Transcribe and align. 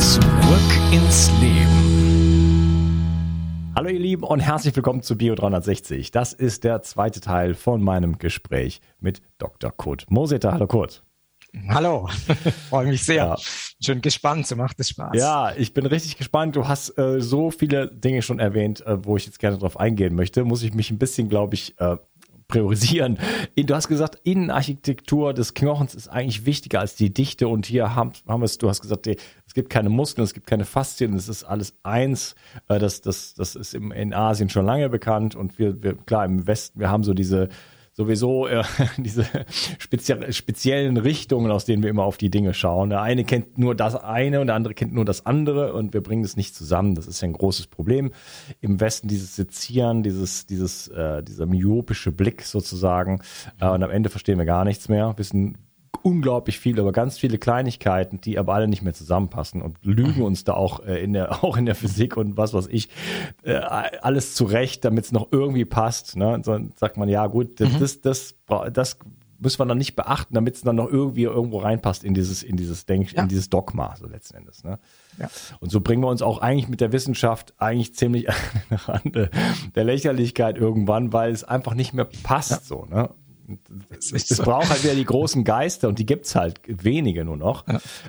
Zurück 0.00 0.22
ins 0.92 1.30
Leben. 1.42 1.90
Hallo 3.76 3.90
ihr 3.90 4.00
Lieben 4.00 4.22
und 4.22 4.40
herzlich 4.40 4.74
willkommen 4.74 5.02
zu 5.02 5.18
Bio 5.18 5.34
360. 5.34 6.10
Das 6.10 6.32
ist 6.32 6.64
der 6.64 6.80
zweite 6.80 7.20
Teil 7.20 7.52
von 7.52 7.82
meinem 7.82 8.16
Gespräch 8.16 8.80
mit 8.98 9.20
Dr. 9.36 9.70
Kurt 9.70 10.10
Moseter. 10.10 10.52
Hallo 10.52 10.66
Kurt. 10.66 11.04
Hallo, 11.68 12.08
freue 12.70 12.86
mich 12.86 13.04
sehr. 13.04 13.16
Ja. 13.16 13.36
Schön 13.82 14.00
gespannt, 14.00 14.46
so 14.46 14.56
macht 14.56 14.80
es 14.80 14.88
Spaß. 14.88 15.12
Ja, 15.14 15.52
ich 15.54 15.74
bin 15.74 15.84
richtig 15.84 16.16
gespannt. 16.16 16.56
Du 16.56 16.66
hast 16.66 16.96
äh, 16.96 17.20
so 17.20 17.50
viele 17.50 17.88
Dinge 17.88 18.22
schon 18.22 18.38
erwähnt, 18.38 18.80
äh, 18.86 19.04
wo 19.04 19.18
ich 19.18 19.26
jetzt 19.26 19.38
gerne 19.38 19.58
drauf 19.58 19.78
eingehen 19.78 20.14
möchte. 20.14 20.44
Muss 20.44 20.62
ich 20.62 20.72
mich 20.72 20.90
ein 20.90 20.98
bisschen, 20.98 21.28
glaube 21.28 21.56
ich, 21.56 21.78
äh, 21.78 21.96
priorisieren. 22.50 23.18
Du 23.56 23.74
hast 23.74 23.88
gesagt, 23.88 24.18
Innenarchitektur 24.24 25.32
des 25.32 25.54
Knochens 25.54 25.94
ist 25.94 26.08
eigentlich 26.08 26.46
wichtiger 26.46 26.80
als 26.80 26.96
die 26.96 27.12
Dichte 27.12 27.48
und 27.48 27.66
hier 27.66 27.94
haben, 27.94 28.12
haben 28.28 28.40
wir 28.40 28.46
es, 28.46 28.58
du 28.58 28.68
hast 28.68 28.82
gesagt, 28.82 29.06
es 29.06 29.54
gibt 29.54 29.70
keine 29.70 29.88
Muskeln, 29.88 30.24
es 30.24 30.34
gibt 30.34 30.46
keine 30.46 30.64
Faszien, 30.64 31.14
es 31.14 31.28
ist 31.28 31.44
alles 31.44 31.74
eins. 31.82 32.34
Äh, 32.68 32.78
das, 32.78 33.00
das, 33.00 33.34
das 33.34 33.56
ist 33.56 33.74
in 33.74 34.12
Asien 34.12 34.50
schon 34.50 34.66
lange 34.66 34.88
bekannt 34.88 35.34
und 35.34 35.58
wir, 35.58 35.82
wir 35.82 35.94
klar, 35.94 36.24
im 36.24 36.46
Westen, 36.46 36.78
wir 36.80 36.90
haben 36.90 37.04
so 37.04 37.14
diese 37.14 37.48
sowieso 38.00 38.46
äh, 38.46 38.62
diese 38.96 39.26
spezie 39.78 40.32
speziellen 40.32 40.96
Richtungen, 40.96 41.50
aus 41.50 41.66
denen 41.66 41.82
wir 41.82 41.90
immer 41.90 42.04
auf 42.04 42.16
die 42.16 42.30
Dinge 42.30 42.54
schauen. 42.54 42.88
Der 42.88 43.02
eine 43.02 43.24
kennt 43.24 43.58
nur 43.58 43.74
das 43.74 43.94
eine 43.94 44.40
und 44.40 44.46
der 44.46 44.56
andere 44.56 44.72
kennt 44.72 44.94
nur 44.94 45.04
das 45.04 45.26
andere 45.26 45.74
und 45.74 45.92
wir 45.92 46.02
bringen 46.02 46.22
das 46.22 46.34
nicht 46.34 46.54
zusammen. 46.54 46.94
Das 46.94 47.06
ist 47.06 47.20
ja 47.20 47.28
ein 47.28 47.34
großes 47.34 47.66
Problem. 47.66 48.10
Im 48.62 48.80
Westen 48.80 49.08
dieses 49.08 49.36
Sezieren, 49.36 50.02
dieses, 50.02 50.46
dieses, 50.46 50.88
äh, 50.88 51.22
dieser 51.22 51.44
myopische 51.44 52.10
Blick 52.10 52.42
sozusagen. 52.42 53.20
Äh, 53.60 53.68
und 53.68 53.82
am 53.82 53.90
Ende 53.90 54.08
verstehen 54.08 54.38
wir 54.38 54.46
gar 54.46 54.64
nichts 54.64 54.88
mehr, 54.88 55.12
wissen 55.18 55.58
unglaublich 56.02 56.58
viel 56.58 56.78
über 56.78 56.92
ganz 56.92 57.18
viele 57.18 57.38
Kleinigkeiten, 57.38 58.20
die 58.20 58.38
aber 58.38 58.54
alle 58.54 58.68
nicht 58.68 58.82
mehr 58.82 58.94
zusammenpassen 58.94 59.60
und 59.62 59.76
lügen 59.82 60.22
uns 60.22 60.44
da 60.44 60.54
auch 60.54 60.84
äh, 60.84 61.02
in 61.02 61.12
der 61.12 61.44
auch 61.44 61.56
in 61.56 61.66
der 61.66 61.74
Physik 61.74 62.16
und 62.16 62.36
was 62.36 62.54
weiß 62.54 62.68
ich 62.70 62.88
äh, 63.42 63.54
alles 63.54 64.34
zurecht, 64.34 64.84
damit 64.84 65.06
es 65.06 65.12
noch 65.12 65.28
irgendwie 65.30 65.64
passt. 65.64 66.16
Ne? 66.16 66.34
Und 66.34 66.44
so 66.44 66.58
sagt 66.76 66.96
man 66.96 67.08
ja 67.08 67.26
gut, 67.26 67.60
das, 67.60 67.72
mhm. 67.72 67.78
das, 67.78 68.00
das, 68.00 68.34
das 68.72 68.98
müssen 69.40 69.58
wir 69.58 69.66
dann 69.66 69.78
nicht 69.78 69.96
beachten, 69.96 70.34
damit 70.34 70.56
es 70.56 70.62
dann 70.62 70.76
noch 70.76 70.88
irgendwie 70.88 71.22
irgendwo 71.22 71.58
reinpasst 71.58 72.04
in 72.04 72.14
dieses 72.14 72.42
in 72.42 72.56
dieses 72.56 72.84
Denk 72.86 73.12
ja. 73.12 73.22
in 73.22 73.28
dieses 73.28 73.48
Dogma 73.48 73.96
so 73.96 74.06
letzten 74.06 74.36
Endes. 74.36 74.64
Ne? 74.64 74.78
Ja. 75.18 75.30
Und 75.60 75.70
so 75.70 75.80
bringen 75.80 76.02
wir 76.02 76.08
uns 76.08 76.22
auch 76.22 76.38
eigentlich 76.38 76.68
mit 76.68 76.80
der 76.80 76.92
Wissenschaft 76.92 77.54
eigentlich 77.58 77.94
ziemlich 77.94 78.28
an 78.86 79.30
der 79.74 79.84
Lächerlichkeit 79.84 80.58
irgendwann, 80.58 81.12
weil 81.12 81.32
es 81.32 81.44
einfach 81.44 81.74
nicht 81.74 81.94
mehr 81.94 82.06
passt 82.22 82.50
ja. 82.50 82.60
so. 82.60 82.86
Ne? 82.90 83.10
Es, 83.90 84.28
so. 84.28 84.42
braucht 84.42 84.70
halt 84.70 84.82
wieder 84.84 84.94
die 84.94 85.04
großen 85.04 85.44
Geister 85.44 85.88
und 85.88 85.98
die 85.98 86.06
gibt 86.06 86.26
es 86.26 86.34
halt 86.34 86.60
wenige 86.66 87.24
nur 87.24 87.36
noch, 87.36 87.64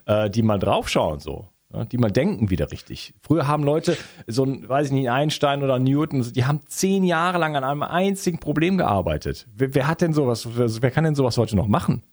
ja. 0.06 0.26
äh, 0.26 0.30
die 0.30 0.42
mal 0.42 0.60
draufschauen 0.60 1.20
so. 1.20 1.48
Ja, 1.74 1.86
die 1.86 1.98
mal 1.98 2.12
denken 2.12 2.50
wieder 2.50 2.70
richtig. 2.72 3.14
Früher 3.22 3.48
haben 3.48 3.64
Leute, 3.64 3.98
so 4.28 4.44
ein, 4.44 4.68
weiß 4.68 4.88
ich 4.88 4.94
nicht, 4.94 5.10
Einstein 5.10 5.64
oder 5.64 5.80
Newton, 5.80 6.34
die 6.34 6.44
haben 6.44 6.60
zehn 6.68 7.06
Jahre 7.06 7.38
lang 7.38 7.56
an 7.56 7.64
einem 7.64 7.84
einzigen 7.84 8.40
Problem 8.40 8.78
gearbeitet. 8.78 9.48
Wer, 9.56 9.74
wer 9.74 9.88
hat 9.88 10.02
denn 10.02 10.14
sowas, 10.14 10.50
wer 10.54 10.92
kann 10.92 11.06
denn 11.06 11.16
sowas 11.16 11.38
heute 11.38 11.56
noch 11.56 11.68
machen? 11.68 12.04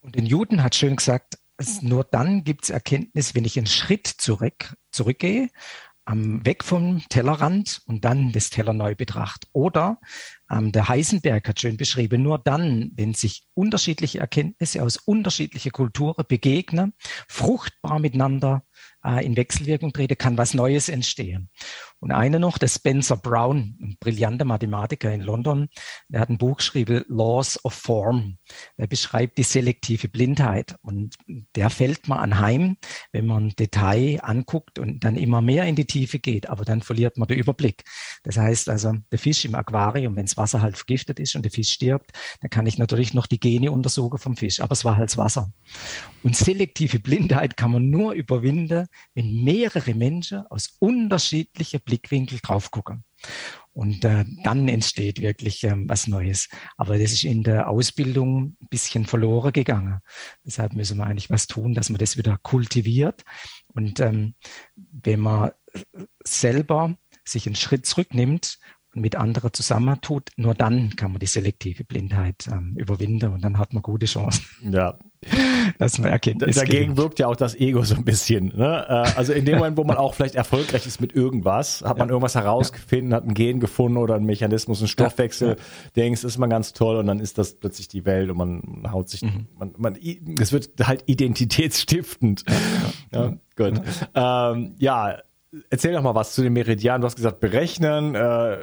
Und 0.00 0.14
den 0.14 0.24
Newton 0.24 0.62
hat 0.62 0.76
schön 0.76 0.94
gesagt, 0.94 1.38
nur 1.82 2.04
dann 2.04 2.44
gibt 2.44 2.64
es 2.64 2.70
Erkenntnis, 2.70 3.34
wenn 3.34 3.44
ich 3.44 3.58
einen 3.58 3.66
Schritt 3.66 4.06
zurück, 4.06 4.76
zurückgehe, 4.92 5.48
ähm, 6.08 6.44
weg 6.46 6.62
vom 6.62 7.02
Tellerrand 7.08 7.82
und 7.86 8.04
dann 8.04 8.32
das 8.32 8.50
Teller 8.50 8.72
neu 8.72 8.94
betrachte. 8.94 9.48
Oder 9.52 9.98
ähm, 10.50 10.72
der 10.72 10.88
Heisenberg 10.88 11.48
hat 11.48 11.60
schön 11.60 11.76
beschrieben, 11.76 12.22
nur 12.22 12.38
dann, 12.38 12.90
wenn 12.94 13.14
sich 13.14 13.44
unterschiedliche 13.54 14.20
Erkenntnisse 14.20 14.82
aus 14.82 14.96
unterschiedlicher 14.96 15.70
Kulturen 15.70 16.24
begegnen, 16.26 16.94
fruchtbar 17.28 17.98
miteinander 17.98 18.64
äh, 19.04 19.24
in 19.24 19.36
Wechselwirkung 19.36 19.92
treten, 19.92 20.16
kann 20.16 20.38
was 20.38 20.54
Neues 20.54 20.88
entstehen. 20.88 21.50
Und 22.00 22.12
einer 22.12 22.38
noch, 22.38 22.58
der 22.58 22.68
Spencer 22.68 23.16
Brown, 23.16 23.76
ein 23.80 23.96
brillanter 23.98 24.44
Mathematiker 24.44 25.12
in 25.12 25.20
London, 25.20 25.68
der 26.08 26.20
hat 26.20 26.30
ein 26.30 26.38
Buch 26.38 26.58
geschrieben, 26.58 27.04
Laws 27.08 27.64
of 27.64 27.74
Form. 27.74 28.38
Er 28.76 28.86
beschreibt 28.86 29.36
die 29.38 29.42
selektive 29.42 30.08
Blindheit. 30.08 30.76
Und 30.82 31.16
der 31.56 31.70
fällt 31.70 32.06
man 32.06 32.18
anheim, 32.18 32.76
wenn 33.12 33.26
man 33.26 33.50
Detail 33.50 34.20
anguckt 34.22 34.78
und 34.78 35.02
dann 35.02 35.16
immer 35.16 35.42
mehr 35.42 35.64
in 35.64 35.74
die 35.74 35.86
Tiefe 35.86 36.20
geht. 36.20 36.48
Aber 36.48 36.64
dann 36.64 36.82
verliert 36.82 37.18
man 37.18 37.26
den 37.26 37.38
Überblick. 37.38 37.82
Das 38.22 38.36
heißt 38.36 38.68
also, 38.68 38.94
der 39.10 39.18
Fisch 39.18 39.44
im 39.44 39.56
Aquarium, 39.56 40.14
wenn 40.14 40.26
das 40.26 40.36
Wasser 40.36 40.62
halt 40.62 40.76
vergiftet 40.76 41.18
ist 41.18 41.34
und 41.34 41.42
der 41.42 41.50
Fisch 41.50 41.72
stirbt, 41.72 42.12
dann 42.40 42.50
kann 42.50 42.66
ich 42.66 42.78
natürlich 42.78 43.12
noch 43.12 43.26
die 43.26 43.40
Gene 43.40 43.72
untersuchen 43.72 44.18
vom 44.18 44.36
Fisch. 44.36 44.60
Aber 44.60 44.72
es 44.72 44.84
war 44.84 44.96
halt 44.96 45.10
das 45.10 45.18
Wasser. 45.18 45.52
Und 46.22 46.36
selektive 46.36 47.00
Blindheit 47.00 47.56
kann 47.56 47.72
man 47.72 47.90
nur 47.90 48.12
überwinden, 48.12 48.86
wenn 49.14 49.42
mehrere 49.42 49.94
Menschen 49.94 50.46
aus 50.46 50.76
unterschiedlichen 50.78 51.80
Blickwinkel 51.88 52.38
drauf 52.42 52.70
gucken. 52.70 53.04
Und 53.72 54.04
äh, 54.04 54.24
dann 54.44 54.68
entsteht 54.68 55.20
wirklich 55.20 55.64
ähm, 55.64 55.88
was 55.88 56.08
Neues. 56.08 56.48
Aber 56.76 56.98
das 56.98 57.12
ist 57.12 57.24
in 57.24 57.42
der 57.42 57.70
Ausbildung 57.70 58.56
ein 58.60 58.68
bisschen 58.68 59.06
verloren 59.06 59.52
gegangen. 59.52 60.00
Deshalb 60.44 60.74
müssen 60.74 60.98
wir 60.98 61.06
eigentlich 61.06 61.30
was 61.30 61.46
tun, 61.46 61.74
dass 61.74 61.88
man 61.88 61.98
das 61.98 62.16
wieder 62.16 62.38
kultiviert. 62.42 63.24
Und 63.68 64.00
ähm, 64.00 64.34
wenn 64.74 65.20
man 65.20 65.52
selber 66.24 66.96
sich 67.24 67.46
einen 67.46 67.56
Schritt 67.56 67.86
zurücknimmt 67.86 68.58
und 68.94 69.02
mit 69.02 69.16
anderen 69.16 69.52
zusammentut, 69.52 70.30
nur 70.36 70.54
dann 70.54 70.96
kann 70.96 71.12
man 71.12 71.20
die 71.20 71.26
selektive 71.26 71.84
Blindheit 71.84 72.48
ähm, 72.48 72.74
überwinden 72.76 73.32
und 73.32 73.42
dann 73.42 73.58
hat 73.58 73.72
man 73.72 73.82
gute 73.82 74.06
Chancen. 74.06 74.44
Ja. 74.72 74.98
Man 75.78 76.04
erkennt. 76.04 76.42
Dagegen 76.42 76.96
wirkt 76.96 77.18
ja 77.18 77.26
auch 77.26 77.36
das 77.36 77.54
Ego 77.54 77.82
so 77.82 77.96
ein 77.96 78.04
bisschen. 78.04 78.52
Ne? 78.56 78.86
Äh, 78.88 78.92
also 79.16 79.32
in 79.32 79.44
dem 79.44 79.58
Moment, 79.58 79.76
wo 79.76 79.84
man 79.84 79.96
auch 79.96 80.14
vielleicht 80.14 80.34
erfolgreich 80.34 80.86
ist 80.86 81.00
mit 81.00 81.14
irgendwas, 81.14 81.82
hat 81.82 81.98
man 81.98 82.08
irgendwas 82.08 82.34
herausgefunden, 82.34 83.12
hat 83.12 83.24
ein 83.24 83.34
Gen 83.34 83.60
gefunden 83.60 83.98
oder 83.98 84.14
einen 84.14 84.26
Mechanismus, 84.26 84.80
einen 84.80 84.88
Stoffwechsel, 84.88 85.50
ja. 85.50 85.56
denkst, 85.96 86.24
ist 86.24 86.38
man 86.38 86.50
ganz 86.50 86.72
toll 86.72 86.96
und 86.96 87.06
dann 87.06 87.20
ist 87.20 87.38
das 87.38 87.54
plötzlich 87.54 87.88
die 87.88 88.04
Welt 88.04 88.30
und 88.30 88.36
man 88.36 88.92
haut 88.92 89.08
sich, 89.08 89.22
mhm. 89.22 89.46
man, 89.58 89.74
man, 89.76 89.98
es 90.40 90.52
wird 90.52 90.70
halt 90.82 91.04
identitätsstiftend. 91.06 92.44
Ja, 93.12 93.24
ja. 93.24 93.36
gut. 93.56 93.80
Ähm, 94.14 94.74
ja, 94.78 95.18
erzähl 95.70 95.92
doch 95.92 96.02
mal 96.02 96.14
was 96.14 96.34
zu 96.34 96.42
den 96.42 96.52
Meridianen. 96.52 97.00
Du 97.00 97.06
hast 97.06 97.16
gesagt, 97.16 97.40
berechnen, 97.40 98.14
äh, 98.14 98.58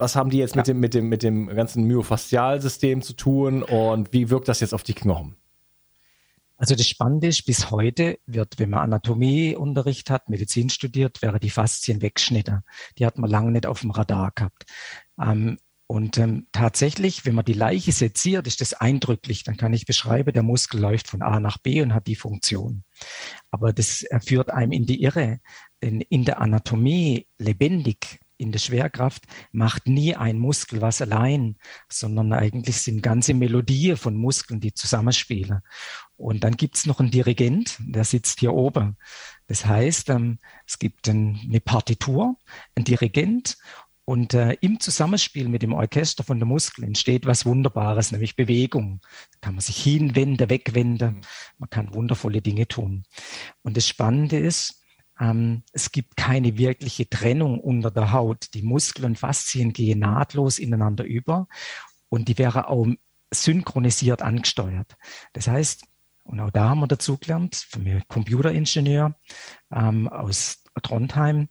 was 0.00 0.16
haben 0.16 0.30
die 0.30 0.38
jetzt 0.38 0.54
ja. 0.54 0.60
mit, 0.60 0.66
dem, 0.66 0.80
mit, 0.80 0.94
dem, 0.94 1.08
mit 1.08 1.22
dem 1.22 1.46
ganzen 1.48 1.84
Myofaszialsystem 1.84 3.02
zu 3.02 3.12
tun 3.12 3.62
und 3.62 4.12
wie 4.12 4.30
wirkt 4.30 4.48
das 4.48 4.60
jetzt 4.60 4.74
auf 4.74 4.82
die 4.82 4.94
Knochen? 4.94 5.36
Also 6.56 6.74
das 6.74 6.88
Spannende 6.88 7.28
ist, 7.28 7.46
bis 7.46 7.70
heute 7.70 8.18
wird, 8.26 8.58
wenn 8.58 8.68
man 8.70 8.80
Anatomieunterricht 8.80 10.10
hat, 10.10 10.28
Medizin 10.28 10.68
studiert, 10.68 11.22
wäre 11.22 11.40
die 11.40 11.48
Faszien 11.48 12.02
weggeschnitten. 12.02 12.60
Die 12.98 13.06
hat 13.06 13.16
man 13.16 13.30
lange 13.30 13.50
nicht 13.50 13.64
auf 13.64 13.80
dem 13.80 13.90
Radar 13.90 14.30
gehabt. 14.34 14.64
Ähm, 15.18 15.58
und 15.86 16.18
ähm, 16.18 16.46
tatsächlich, 16.52 17.24
wenn 17.24 17.34
man 17.34 17.46
die 17.46 17.54
Leiche 17.54 17.92
seziert, 17.92 18.46
ist 18.46 18.60
das 18.60 18.74
eindrücklich. 18.74 19.42
Dann 19.42 19.56
kann 19.56 19.72
ich 19.72 19.86
beschreiben, 19.86 20.32
der 20.32 20.42
Muskel 20.42 20.80
läuft 20.80 21.08
von 21.08 21.22
A 21.22 21.40
nach 21.40 21.58
B 21.58 21.80
und 21.80 21.94
hat 21.94 22.06
die 22.06 22.14
Funktion. 22.14 22.84
Aber 23.50 23.72
das 23.72 24.04
führt 24.24 24.50
einem 24.50 24.72
in 24.72 24.84
die 24.84 25.02
Irre. 25.02 25.40
Denn 25.82 26.02
in 26.02 26.26
der 26.26 26.40
Anatomie 26.42 27.26
lebendig 27.38 28.20
in 28.40 28.52
der 28.52 28.58
Schwerkraft 28.58 29.24
macht 29.52 29.86
nie 29.86 30.16
ein 30.16 30.38
Muskel 30.38 30.80
was 30.80 31.02
allein, 31.02 31.56
sondern 31.88 32.32
eigentlich 32.32 32.78
sind 32.78 33.02
ganze 33.02 33.34
Melodien 33.34 33.96
von 33.96 34.16
Muskeln, 34.16 34.60
die 34.60 34.74
zusammenspielen. 34.74 35.60
Und 36.16 36.44
dann 36.44 36.56
gibt's 36.56 36.86
noch 36.86 37.00
einen 37.00 37.10
Dirigent, 37.10 37.76
der 37.80 38.04
sitzt 38.04 38.40
hier 38.40 38.52
oben. 38.52 38.96
Das 39.46 39.66
heißt, 39.66 40.10
ähm, 40.10 40.38
es 40.66 40.78
gibt 40.78 41.08
eine 41.08 41.60
Partitur, 41.60 42.36
ein 42.74 42.84
Dirigent 42.84 43.58
und 44.10 44.34
äh, 44.34 44.56
im 44.60 44.80
Zusammenspiel 44.80 45.48
mit 45.48 45.62
dem 45.62 45.72
Orchester 45.72 46.24
von 46.24 46.38
der 46.40 46.46
Muskel 46.46 46.84
entsteht 46.84 47.26
was 47.26 47.46
Wunderbares, 47.46 48.10
nämlich 48.10 48.34
Bewegung. 48.34 49.00
Da 49.32 49.38
kann 49.40 49.54
man 49.54 49.60
sich 49.60 49.80
hinwenden, 49.80 50.50
wegwenden. 50.50 51.16
Mhm. 51.16 51.20
Man 51.58 51.70
kann 51.70 51.94
wundervolle 51.94 52.42
Dinge 52.42 52.66
tun. 52.66 53.04
Und 53.62 53.76
das 53.76 53.86
Spannende 53.86 54.36
ist, 54.36 54.79
ähm, 55.20 55.62
es 55.72 55.92
gibt 55.92 56.16
keine 56.16 56.56
wirkliche 56.56 57.08
Trennung 57.08 57.60
unter 57.60 57.90
der 57.90 58.12
Haut. 58.12 58.54
Die 58.54 58.62
Muskeln 58.62 59.04
und 59.04 59.18
Faszien 59.18 59.72
gehen 59.72 60.00
nahtlos 60.00 60.58
ineinander 60.58 61.04
über 61.04 61.46
und 62.08 62.28
die 62.28 62.38
wäre 62.38 62.68
auch 62.68 62.86
synchronisiert 63.32 64.22
angesteuert. 64.22 64.96
Das 65.32 65.46
heißt, 65.46 65.84
und 66.24 66.40
auch 66.40 66.50
da 66.50 66.70
haben 66.70 66.80
wir 66.80 66.86
dazu 66.86 67.18
gelernt, 67.18 67.56
von 67.56 67.82
mir 67.82 68.02
Computeringenieur 68.08 69.14
ähm, 69.72 70.08
aus 70.08 70.59
Trondheim. 70.82 71.48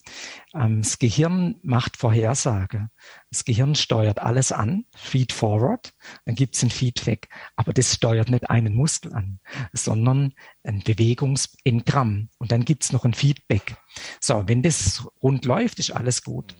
Ähm, 0.54 0.81
das 0.81 1.00
Gehirn 1.00 1.56
macht 1.62 1.98
Vorhersage. 1.98 2.89
Das 3.30 3.45
Gehirn 3.45 3.75
steuert 3.75 4.19
alles 4.19 4.51
an, 4.51 4.86
Feed 4.95 5.33
forward, 5.33 5.94
dann 6.25 6.36
gibt 6.36 6.56
es 6.56 6.63
ein 6.63 6.69
Feedback. 6.69 7.30
Aber 7.56 7.74
das 7.74 7.94
steuert 7.94 8.30
nicht 8.30 8.50
einen 8.50 8.75
Muskel 8.75 9.13
an, 9.13 9.39
sondern 9.74 10.33
ein 10.63 10.81
Bewegungsengramm. 10.81 12.30
Und 12.38 12.51
dann 12.51 12.66
gibt 12.66 12.83
es 12.83 12.94
noch 12.94 13.06
ein 13.06 13.13
Feedback. 13.13 13.75
So, 14.19 14.48
wenn 14.48 14.63
das 14.63 15.07
rund 15.21 15.45
läuft, 15.45 15.80
ist 15.80 15.92
alles 15.92 16.24
gut. 16.24 16.56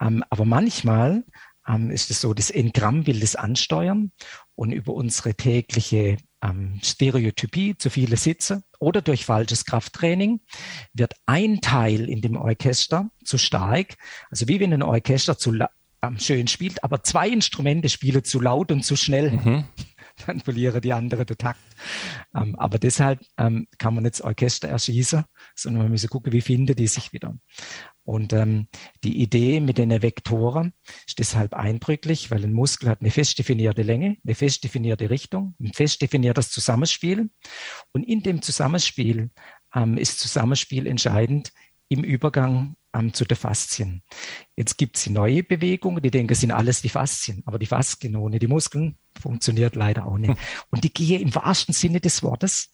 Ähm, 0.00 0.22
aber 0.30 0.44
manchmal 0.44 1.24
ähm, 1.66 1.90
ist 1.90 2.10
es 2.10 2.20
so, 2.20 2.34
das 2.34 2.50
Engramm 2.50 3.06
will 3.06 3.20
das 3.20 3.36
ansteuern 3.36 4.12
und 4.54 4.72
über 4.72 4.92
unsere 4.94 5.34
tägliche 5.34 6.18
ähm, 6.42 6.80
Stereotypie, 6.82 7.76
zu 7.78 7.90
viele 7.90 8.16
Sitze 8.16 8.64
oder 8.78 9.00
durch 9.00 9.24
falsches 9.24 9.64
Krafttraining 9.64 10.40
wird 10.92 11.14
ein 11.26 11.60
Teil 11.60 12.08
in 12.10 12.20
dem 12.20 12.36
Orchester 12.36 13.10
zu 13.24 13.38
stark. 13.38 13.96
Also 14.30 14.48
wie 14.48 14.60
wenn 14.60 14.72
ein 14.72 14.82
Orchester 14.82 15.38
zu 15.38 15.52
ähm, 16.02 16.18
schön 16.18 16.48
spielt, 16.48 16.82
aber 16.82 17.02
zwei 17.02 17.28
Instrumente 17.28 17.88
spielen 17.88 18.24
zu 18.24 18.40
laut 18.40 18.72
und 18.72 18.84
zu 18.84 18.96
schnell. 18.96 19.30
Mhm. 19.30 19.64
Dann 20.26 20.40
verliere 20.40 20.80
die 20.80 20.92
andere 20.92 21.26
den 21.26 21.38
Takt. 21.38 21.60
Ähm, 22.34 22.54
aber 22.56 22.78
deshalb 22.78 23.20
ähm, 23.38 23.66
kann 23.78 23.94
man 23.94 24.04
das 24.04 24.20
Orchester 24.20 24.68
erschießen, 24.68 25.24
sondern 25.54 25.82
man 25.82 25.92
muss 25.92 26.06
gucken, 26.08 26.32
wie 26.32 26.40
findet 26.40 26.78
die 26.78 26.86
sich 26.86 27.12
wieder. 27.12 27.36
Und 28.04 28.32
ähm, 28.32 28.66
die 29.04 29.22
Idee 29.22 29.60
mit 29.60 29.78
den 29.78 29.90
Vektoren 30.02 30.72
ist 31.06 31.18
deshalb 31.18 31.54
eindrücklich, 31.54 32.30
weil 32.30 32.42
ein 32.42 32.52
Muskel 32.52 32.88
hat 32.88 33.00
eine 33.00 33.10
fest 33.10 33.38
definierte 33.38 33.82
Länge, 33.82 34.16
eine 34.24 34.34
fest 34.34 34.64
definierte 34.64 35.08
Richtung, 35.08 35.54
ein 35.60 35.72
fest 35.72 36.02
definiertes 36.02 36.50
Zusammenspiel. 36.50 37.30
Und 37.92 38.02
in 38.02 38.22
dem 38.22 38.42
Zusammenspiel 38.42 39.30
ähm, 39.74 39.98
ist 39.98 40.18
Zusammenspiel 40.18 40.86
entscheidend 40.86 41.52
im 41.88 42.02
Übergang 42.02 42.76
ähm, 42.94 43.12
zu 43.12 43.24
den 43.24 43.36
Faszien. 43.36 44.02
Jetzt 44.56 44.76
gibt 44.78 44.96
es 44.96 45.08
neue 45.08 45.42
Bewegungen, 45.42 46.02
die 46.02 46.10
denken, 46.10 46.34
sind 46.34 46.50
alles 46.50 46.82
die 46.82 46.88
Faszien, 46.88 47.42
aber 47.46 47.58
die 47.58 47.66
Faszien 47.66 48.16
ohne 48.16 48.38
die 48.38 48.46
Muskeln 48.46 48.98
funktioniert 49.20 49.76
leider 49.76 50.06
auch 50.06 50.18
nicht. 50.18 50.34
Und 50.70 50.84
die 50.84 50.92
gehen 50.92 51.22
im 51.22 51.34
wahrsten 51.34 51.74
Sinne 51.74 52.00
des 52.00 52.22
Wortes 52.22 52.70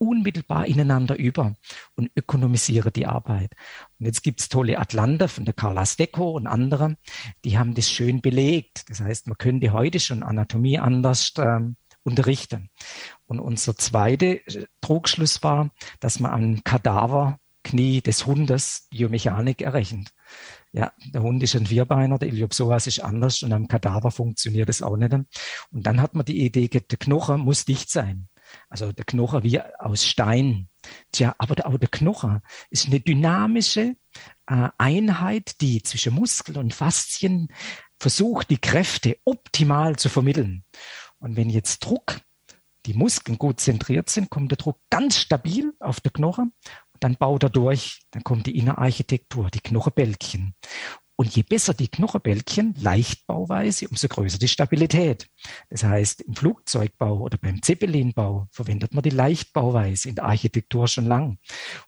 unmittelbar 0.00 0.66
ineinander 0.66 1.18
über 1.18 1.54
und 1.94 2.10
ökonomisiere 2.16 2.90
die 2.90 3.06
Arbeit. 3.06 3.52
Und 3.98 4.06
jetzt 4.06 4.22
gibt's 4.22 4.48
tolle 4.48 4.78
Atlanter 4.78 5.28
von 5.28 5.44
der 5.44 5.52
Carla 5.52 5.84
Stecco 5.84 6.30
und 6.30 6.46
andere, 6.46 6.96
die 7.44 7.58
haben 7.58 7.74
das 7.74 7.90
schön 7.90 8.22
belegt. 8.22 8.88
Das 8.88 9.00
heißt, 9.00 9.26
man 9.26 9.36
könnte 9.36 9.72
heute 9.72 10.00
schon 10.00 10.22
Anatomie 10.22 10.78
anders 10.78 11.34
ähm, 11.36 11.76
unterrichten. 12.02 12.70
Und 13.26 13.40
unser 13.40 13.76
zweiter 13.76 14.26
äh, 14.26 14.66
Trugschluss 14.80 15.42
war, 15.42 15.70
dass 16.00 16.18
man 16.18 16.32
am 16.32 16.64
Kadaverknie 17.62 18.00
des 18.02 18.26
Hundes 18.26 18.86
Biomechanik 18.90 19.62
errechnet. 19.62 20.10
Ja, 20.72 20.92
der 21.12 21.22
Hund 21.22 21.42
ist 21.42 21.56
ein 21.56 21.66
Vierbeiner, 21.66 22.18
der 22.18 22.28
Iliopsoas 22.28 22.86
ist 22.86 23.00
anders 23.00 23.42
und 23.42 23.52
am 23.52 23.68
Kadaver 23.68 24.10
funktioniert 24.10 24.68
es 24.68 24.82
auch 24.82 24.96
nicht. 24.96 25.12
Und 25.12 25.28
dann 25.70 26.00
hat 26.00 26.14
man 26.14 26.24
die 26.24 26.44
Idee, 26.44 26.68
der 26.68 26.98
Knochen 26.98 27.40
muss 27.40 27.64
dicht 27.64 27.90
sein. 27.90 28.28
Also 28.68 28.92
der 28.92 29.04
Knochen 29.04 29.42
wie 29.42 29.60
aus 29.60 30.04
Stein. 30.04 30.68
Tja, 31.12 31.34
aber 31.38 31.54
der, 31.54 31.66
auch 31.66 31.78
der 31.78 31.88
Knochen 31.88 32.40
ist 32.70 32.86
eine 32.86 33.00
dynamische 33.00 33.96
äh, 34.46 34.68
Einheit, 34.78 35.60
die 35.60 35.82
zwischen 35.82 36.14
Muskel 36.14 36.56
und 36.58 36.74
Faszien 36.74 37.48
versucht, 37.98 38.50
die 38.50 38.58
Kräfte 38.58 39.18
optimal 39.24 39.96
zu 39.96 40.08
vermitteln. 40.08 40.64
Und 41.18 41.36
wenn 41.36 41.50
jetzt 41.50 41.80
Druck, 41.80 42.20
die 42.86 42.94
Muskeln 42.94 43.38
gut 43.38 43.60
zentriert 43.60 44.08
sind, 44.08 44.30
kommt 44.30 44.50
der 44.50 44.56
Druck 44.56 44.80
ganz 44.88 45.16
stabil 45.16 45.74
auf 45.80 46.00
der 46.00 46.12
Knochen 46.12 46.52
dann 47.00 47.16
baut 47.16 47.42
er 47.42 47.50
durch, 47.50 48.02
dann 48.10 48.22
kommt 48.22 48.46
die 48.46 48.56
Innenarchitektur, 48.56 49.50
die 49.50 49.60
Knochenbälkchen. 49.60 50.54
Und 51.20 51.36
je 51.36 51.42
besser 51.42 51.74
die 51.74 51.88
Knochenbälkchen, 51.88 52.74
Leichtbauweise, 52.80 53.88
umso 53.88 54.08
größer 54.08 54.38
die 54.38 54.48
Stabilität. 54.48 55.28
Das 55.68 55.84
heißt, 55.84 56.22
im 56.22 56.34
Flugzeugbau 56.34 57.18
oder 57.18 57.36
beim 57.36 57.62
Zeppelinbau 57.62 58.48
verwendet 58.50 58.94
man 58.94 59.02
die 59.02 59.10
Leichtbauweise 59.10 60.08
in 60.08 60.14
der 60.14 60.24
Architektur 60.24 60.88
schon 60.88 61.04
lang. 61.04 61.36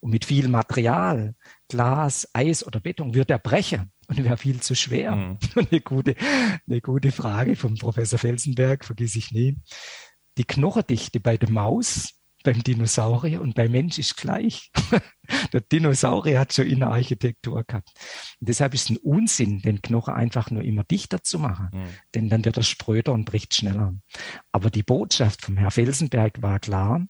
Und 0.01 0.11
mit 0.11 0.27
viel 0.27 0.49
Material, 0.49 1.35
Glas, 1.69 2.29
Eis 2.35 2.67
oder 2.67 2.81
Beton 2.81 3.15
wird 3.15 3.31
er 3.31 3.39
brechen 3.39 3.91
und 4.07 4.23
wäre 4.23 4.37
viel 4.37 4.61
zu 4.61 4.75
schwer. 4.75 5.17
Mhm. 5.17 5.39
Eine, 5.57 5.81
gute, 5.81 6.15
eine 6.69 6.83
gute 6.83 7.11
Frage 7.11 7.57
vom 7.57 7.77
Professor 7.77 8.19
Felsenberg, 8.19 8.85
vergiss 8.85 9.17
ich 9.17 9.33
nie. 9.33 9.57
Die 10.37 10.45
Knochendichte 10.45 11.21
bei 11.21 11.39
der 11.39 11.51
Maus 11.51 12.22
beim 12.43 12.63
Dinosaurier 12.63 13.41
und 13.41 13.55
beim 13.55 13.73
Mensch 13.73 13.99
ist 13.99 14.17
gleich. 14.17 14.71
der 15.53 15.61
Dinosaurier 15.61 16.41
hat 16.41 16.53
schon 16.53 16.67
Innenarchitektur 16.67 17.65
gehabt. 17.65 17.91
Und 18.41 18.49
deshalb 18.49 18.75
ist 18.75 18.85
es 18.85 18.91
ein 18.91 18.97
Unsinn, 18.99 19.61
den 19.63 19.83
Knochen 19.83 20.15
einfach 20.15 20.51
nur 20.51 20.63
immer 20.63 20.85
dichter 20.85 21.23
zu 21.23 21.39
machen, 21.39 21.69
mhm. 21.73 21.89
denn 22.15 22.29
dann 22.29 22.45
wird 22.45 22.57
er 22.57 22.63
spröder 22.63 23.13
und 23.13 23.25
bricht 23.25 23.55
schneller. 23.55 23.95
Aber 24.53 24.71
die 24.71 24.83
Botschaft 24.83 25.43
vom 25.43 25.57
Herrn 25.57 25.71
Felsenberg 25.71 26.43
war 26.43 26.59
klar, 26.59 27.07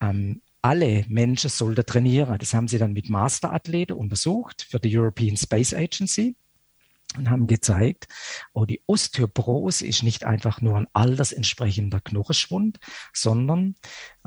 ähm, 0.00 0.42
alle 0.60 1.04
Menschen 1.08 1.50
sollten 1.50 1.86
trainieren. 1.86 2.38
Das 2.38 2.52
haben 2.52 2.68
sie 2.68 2.78
dann 2.78 2.92
mit 2.92 3.08
Masterathleten 3.08 3.96
untersucht 3.96 4.66
für 4.68 4.80
die 4.80 4.96
European 4.96 5.36
Space 5.36 5.72
Agency 5.72 6.36
und 7.16 7.30
haben 7.30 7.46
gezeigt, 7.46 8.06
oh, 8.52 8.64
die 8.64 8.82
Osteoporose 8.86 9.86
ist 9.86 10.02
nicht 10.02 10.24
einfach 10.24 10.60
nur 10.60 10.76
ein 10.76 10.86
altersentsprechender 10.92 12.00
Knochenschwund, 12.00 12.78
sondern 13.14 13.76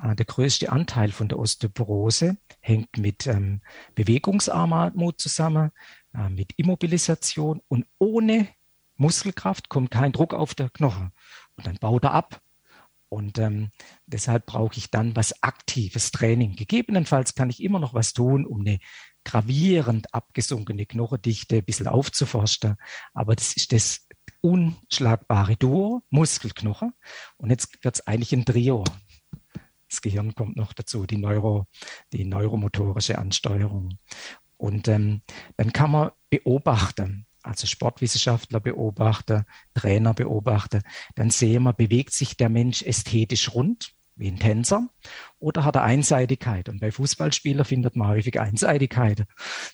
äh, 0.01 0.15
der 0.15 0.25
größte 0.25 0.71
Anteil 0.71 1.11
von 1.11 1.27
der 1.27 1.37
Osteoporose 1.37 2.37
hängt 2.59 2.97
mit 2.97 3.27
ähm, 3.27 3.61
Bewegungsarmut 3.95 5.21
zusammen, 5.21 5.71
äh, 6.13 6.29
mit 6.29 6.53
Immobilisation 6.57 7.61
und 7.67 7.85
ohne 7.99 8.47
Muskelkraft 8.97 9.69
kommt 9.69 9.91
kein 9.91 10.11
Druck 10.11 10.33
auf 10.33 10.53
der 10.53 10.69
Knochen. 10.69 11.11
Und 11.57 11.67
dann 11.67 11.77
baut 11.77 12.03
er 12.03 12.13
ab. 12.13 12.41
Und 13.09 13.39
ähm, 13.39 13.71
deshalb 14.05 14.45
brauche 14.45 14.77
ich 14.77 14.89
dann 14.89 15.15
was 15.17 15.43
aktives 15.43 16.11
Training. 16.11 16.55
Gegebenenfalls 16.55 17.35
kann 17.35 17.49
ich 17.49 17.61
immer 17.61 17.79
noch 17.79 17.93
was 17.93 18.13
tun, 18.13 18.45
um 18.45 18.61
eine 18.61 18.79
gravierend 19.23 20.13
abgesunkene 20.13 20.85
Knochendichte 20.85 21.57
ein 21.57 21.63
bisschen 21.63 21.87
aufzuforsten. 21.87 22.75
Aber 23.13 23.35
das 23.35 23.55
ist 23.55 23.71
das 23.71 24.07
unschlagbare 24.41 25.55
Duo, 25.55 26.03
Muskelknochen. 26.09 26.93
Und 27.37 27.49
jetzt 27.49 27.83
wird 27.83 27.95
es 27.95 28.07
eigentlich 28.07 28.33
ein 28.33 28.45
Trio. 28.45 28.83
Das 29.89 30.01
Gehirn 30.01 30.35
kommt 30.35 30.55
noch 30.55 30.73
dazu, 30.73 31.05
die, 31.05 31.17
Neuro, 31.17 31.67
die 32.13 32.25
neuromotorische 32.25 33.17
Ansteuerung. 33.17 33.97
Und 34.57 34.87
ähm, 34.87 35.21
dann 35.57 35.73
kann 35.73 35.91
man 35.91 36.11
beobachten, 36.29 37.25
also 37.43 37.67
Sportwissenschaftler 37.67 38.59
beobachten, 38.59 39.45
Trainer 39.73 40.13
beobachten, 40.13 40.81
dann 41.15 41.29
sehen 41.29 41.63
wir, 41.63 41.73
bewegt 41.73 42.13
sich 42.13 42.37
der 42.37 42.49
Mensch 42.49 42.83
ästhetisch 42.83 43.53
rund 43.53 43.93
wie 44.15 44.27
ein 44.27 44.39
Tänzer 44.39 44.87
oder 45.39 45.63
hat 45.63 45.75
er 45.75 45.83
Einseitigkeit? 45.83 46.69
Und 46.69 46.79
bei 46.79 46.91
Fußballspielern 46.91 47.65
findet 47.65 47.95
man 47.95 48.07
häufig 48.07 48.39
Einseitigkeit. 48.39 49.25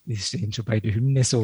Die 0.06 0.18
stehen 0.18 0.54
schon 0.54 0.66
bei 0.66 0.80
der 0.80 0.94
Hymne 0.94 1.24
so. 1.24 1.44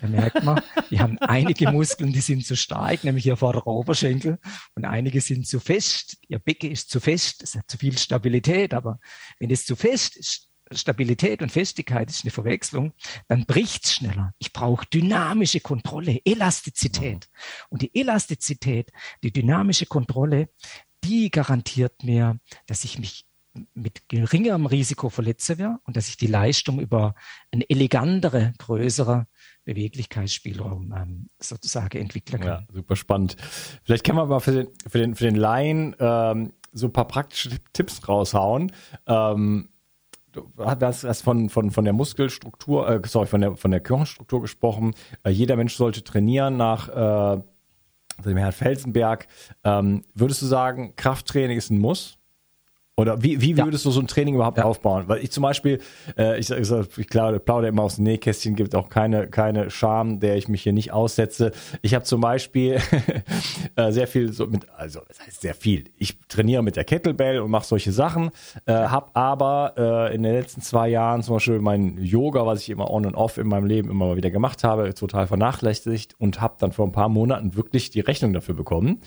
Da 0.00 0.08
merkt 0.08 0.42
man, 0.42 0.60
die 0.90 1.00
haben 1.00 1.18
einige 1.18 1.70
Muskeln, 1.70 2.12
die 2.12 2.20
sind 2.20 2.44
zu 2.44 2.56
stark, 2.56 3.04
nämlich 3.04 3.24
hier 3.24 3.36
vor 3.36 3.52
der 3.52 3.66
Oberschenkel, 3.66 4.38
und 4.74 4.84
einige 4.84 5.20
sind 5.20 5.46
zu 5.46 5.60
fest. 5.60 6.18
Ihr 6.28 6.38
Becken 6.38 6.70
ist 6.70 6.90
zu 6.90 7.00
fest, 7.00 7.42
es 7.42 7.54
hat 7.54 7.70
zu 7.70 7.78
viel 7.78 7.96
Stabilität, 7.96 8.74
aber 8.74 8.98
wenn 9.38 9.50
es 9.50 9.64
zu 9.64 9.76
fest 9.76 10.16
ist, 10.16 10.48
Stabilität 10.72 11.42
und 11.42 11.52
Festigkeit 11.52 12.08
ist 12.10 12.24
eine 12.24 12.30
Verwechslung, 12.30 12.92
dann 13.28 13.44
bricht's 13.44 13.94
schneller. 13.94 14.32
Ich 14.38 14.52
brauche 14.52 14.86
dynamische 14.86 15.60
Kontrolle, 15.60 16.20
Elastizität. 16.24 17.28
Und 17.68 17.82
die 17.82 17.94
Elastizität, 17.94 18.90
die 19.22 19.32
dynamische 19.32 19.86
Kontrolle, 19.86 20.48
die 21.04 21.30
garantiert 21.30 22.02
mir, 22.02 22.38
dass 22.66 22.84
ich 22.84 22.98
mich 22.98 23.26
mit 23.72 24.08
geringerem 24.08 24.66
Risiko 24.66 25.08
verletze 25.10 25.58
werde 25.58 25.78
und 25.84 25.96
dass 25.96 26.08
ich 26.08 26.16
die 26.16 26.26
Leistung 26.26 26.80
über 26.80 27.14
einen 27.52 27.62
elegantere, 27.68 28.52
größere 28.58 29.26
Beweglichkeitsspielraum 29.64 30.92
ähm, 30.96 31.28
sozusagen 31.38 31.98
entwickeln 31.98 32.40
kann. 32.40 32.48
Ja, 32.48 32.66
super 32.72 32.96
spannend. 32.96 33.36
Vielleicht 33.84 34.04
kann 34.04 34.16
man 34.16 34.28
mal 34.28 34.40
für 34.40 34.52
den, 34.52 34.68
für 34.88 34.98
den, 34.98 35.14
für 35.14 35.24
den 35.24 35.36
Laien 35.36 35.94
ähm, 35.98 36.52
so 36.72 36.86
ein 36.86 36.92
paar 36.92 37.06
praktische 37.06 37.50
Tipps 37.72 38.08
raushauen. 38.08 38.72
Ähm, 39.06 39.68
du 40.32 40.50
hast 40.58 41.22
von, 41.22 41.48
von, 41.48 41.70
von 41.70 41.84
der 41.84 41.94
Muskelstruktur, 41.94 42.88
äh, 42.88 43.00
sorry, 43.06 43.26
von 43.26 43.40
der, 43.40 43.56
von 43.56 43.70
der 43.70 43.80
Knochenstruktur 43.80 44.40
gesprochen. 44.42 44.94
Äh, 45.22 45.30
jeder 45.30 45.56
Mensch 45.56 45.76
sollte 45.76 46.02
trainieren 46.02 46.56
nach 46.56 47.36
äh, 47.36 47.42
dem 48.24 48.36
Herrn 48.36 48.52
Felsenberg. 48.52 49.26
Ähm, 49.64 50.04
würdest 50.14 50.42
du 50.42 50.46
sagen, 50.46 50.94
Krafttraining 50.96 51.58
ist 51.58 51.70
ein 51.70 51.78
Muss? 51.78 52.18
Oder 52.96 53.24
wie, 53.24 53.40
wie 53.40 53.56
würdest 53.56 53.84
ja. 53.84 53.88
du 53.88 53.92
so 53.92 54.00
ein 54.00 54.06
Training 54.06 54.36
überhaupt 54.36 54.58
ja. 54.58 54.64
aufbauen? 54.64 55.08
Weil 55.08 55.18
ich 55.18 55.32
zum 55.32 55.42
Beispiel, 55.42 55.80
äh, 56.16 56.38
ich, 56.38 56.48
ich, 56.50 56.70
ich 56.70 57.08
plaudere 57.08 57.66
immer 57.66 57.82
aus 57.82 57.96
dem 57.96 58.04
Nähkästchen, 58.04 58.54
gibt 58.54 58.76
auch 58.76 58.88
keine, 58.88 59.26
keine 59.26 59.68
Scham, 59.68 60.20
der 60.20 60.36
ich 60.36 60.46
mich 60.46 60.62
hier 60.62 60.72
nicht 60.72 60.92
aussetze. 60.92 61.50
Ich 61.82 61.92
habe 61.94 62.04
zum 62.04 62.20
Beispiel 62.20 62.78
äh, 63.76 63.90
sehr 63.90 64.06
viel 64.06 64.32
so 64.32 64.46
mit, 64.46 64.68
also 64.76 65.00
das 65.08 65.18
heißt 65.26 65.40
sehr 65.40 65.54
viel. 65.54 65.86
Ich 65.98 66.20
trainiere 66.28 66.62
mit 66.62 66.76
der 66.76 66.84
Kettlebell 66.84 67.40
und 67.40 67.50
mache 67.50 67.66
solche 67.66 67.90
Sachen, 67.90 68.30
äh, 68.66 68.72
habe 68.72 69.10
aber 69.14 69.74
äh, 69.76 70.14
in 70.14 70.22
den 70.22 70.32
letzten 70.32 70.60
zwei 70.60 70.88
Jahren 70.88 71.24
zum 71.24 71.34
Beispiel 71.34 71.58
mein 71.58 71.98
Yoga, 71.98 72.46
was 72.46 72.60
ich 72.60 72.70
immer 72.70 72.92
on 72.92 73.06
und 73.06 73.16
off 73.16 73.38
in 73.38 73.48
meinem 73.48 73.66
Leben 73.66 73.90
immer 73.90 74.06
mal 74.06 74.16
wieder 74.16 74.30
gemacht 74.30 74.62
habe, 74.62 74.94
total 74.94 75.26
vernachlässigt 75.26 76.14
und 76.20 76.40
habe 76.40 76.54
dann 76.60 76.70
vor 76.70 76.86
ein 76.86 76.92
paar 76.92 77.08
Monaten 77.08 77.56
wirklich 77.56 77.90
die 77.90 78.00
Rechnung 78.00 78.32
dafür 78.32 78.54
bekommen 78.54 79.00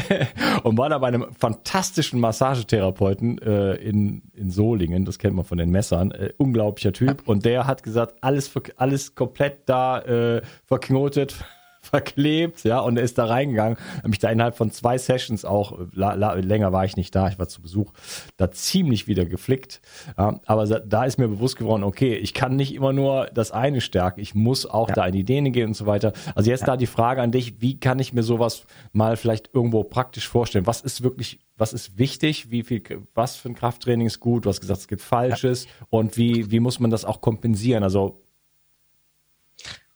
und 0.64 0.76
war 0.76 0.90
da 0.90 0.98
bei 0.98 1.08
einem 1.08 1.32
fantastischen 1.32 2.20
Massagetherapeuten 2.20 3.21
Leuten 3.22 3.38
äh, 3.38 3.74
in, 3.76 4.22
in 4.34 4.50
Solingen, 4.50 5.04
das 5.04 5.18
kennt 5.18 5.34
man 5.34 5.44
von 5.44 5.58
den 5.58 5.70
Messern, 5.70 6.10
äh, 6.10 6.32
unglaublicher 6.36 6.92
Typ. 6.92 7.26
Und 7.26 7.44
der 7.44 7.66
hat 7.66 7.82
gesagt, 7.82 8.16
alles, 8.20 8.52
alles 8.76 9.14
komplett 9.14 9.60
da 9.66 10.00
äh, 10.00 10.42
verknotet, 10.64 11.44
verklebt, 11.92 12.64
ja, 12.64 12.80
und 12.80 12.96
er 12.96 13.02
ist 13.02 13.18
da 13.18 13.26
reingegangen, 13.26 13.76
habe 13.98 14.08
mich 14.08 14.18
da 14.18 14.30
innerhalb 14.30 14.56
von 14.56 14.70
zwei 14.70 14.96
Sessions 14.96 15.44
auch, 15.44 15.78
la, 15.92 16.14
la, 16.14 16.32
länger 16.32 16.72
war 16.72 16.86
ich 16.86 16.96
nicht 16.96 17.14
da, 17.14 17.28
ich 17.28 17.38
war 17.38 17.48
zu 17.48 17.60
Besuch, 17.60 17.92
da 18.38 18.50
ziemlich 18.50 19.06
wieder 19.08 19.26
geflickt. 19.26 19.82
Ja, 20.16 20.40
aber 20.46 20.66
da 20.66 21.04
ist 21.04 21.18
mir 21.18 21.28
bewusst 21.28 21.56
geworden, 21.56 21.84
okay, 21.84 22.14
ich 22.14 22.32
kann 22.32 22.56
nicht 22.56 22.74
immer 22.74 22.94
nur 22.94 23.26
das 23.34 23.52
eine 23.52 23.82
stärken, 23.82 24.20
ich 24.20 24.34
muss 24.34 24.64
auch 24.64 24.88
ja. 24.88 24.94
da 24.94 25.06
in 25.06 25.12
die 25.12 25.24
Däne 25.24 25.50
gehen 25.50 25.68
und 25.68 25.74
so 25.74 25.84
weiter. 25.84 26.14
Also 26.34 26.48
jetzt 26.48 26.62
ja. 26.62 26.68
da 26.68 26.76
die 26.78 26.86
Frage 26.86 27.20
an 27.20 27.30
dich, 27.30 27.60
wie 27.60 27.78
kann 27.78 27.98
ich 27.98 28.14
mir 28.14 28.22
sowas 28.22 28.64
mal 28.92 29.18
vielleicht 29.18 29.50
irgendwo 29.52 29.84
praktisch 29.84 30.26
vorstellen? 30.26 30.66
Was 30.66 30.80
ist 30.80 31.02
wirklich 31.02 31.40
was 31.58 31.74
ist 31.74 31.98
wichtig, 31.98 32.50
wie 32.50 32.62
viel, 32.62 32.82
was 33.14 33.36
für 33.36 33.50
ein 33.50 33.54
Krafttraining 33.54 34.06
ist 34.06 34.18
gut, 34.18 34.46
du 34.46 34.48
hast 34.48 34.60
gesagt, 34.60 34.80
es 34.80 34.88
gibt 34.88 35.02
Falsches 35.02 35.68
und 35.90 36.16
wie, 36.16 36.50
wie 36.50 36.58
muss 36.58 36.80
man 36.80 36.90
das 36.90 37.04
auch 37.04 37.20
kompensieren? 37.20 37.84
Also 37.84 38.22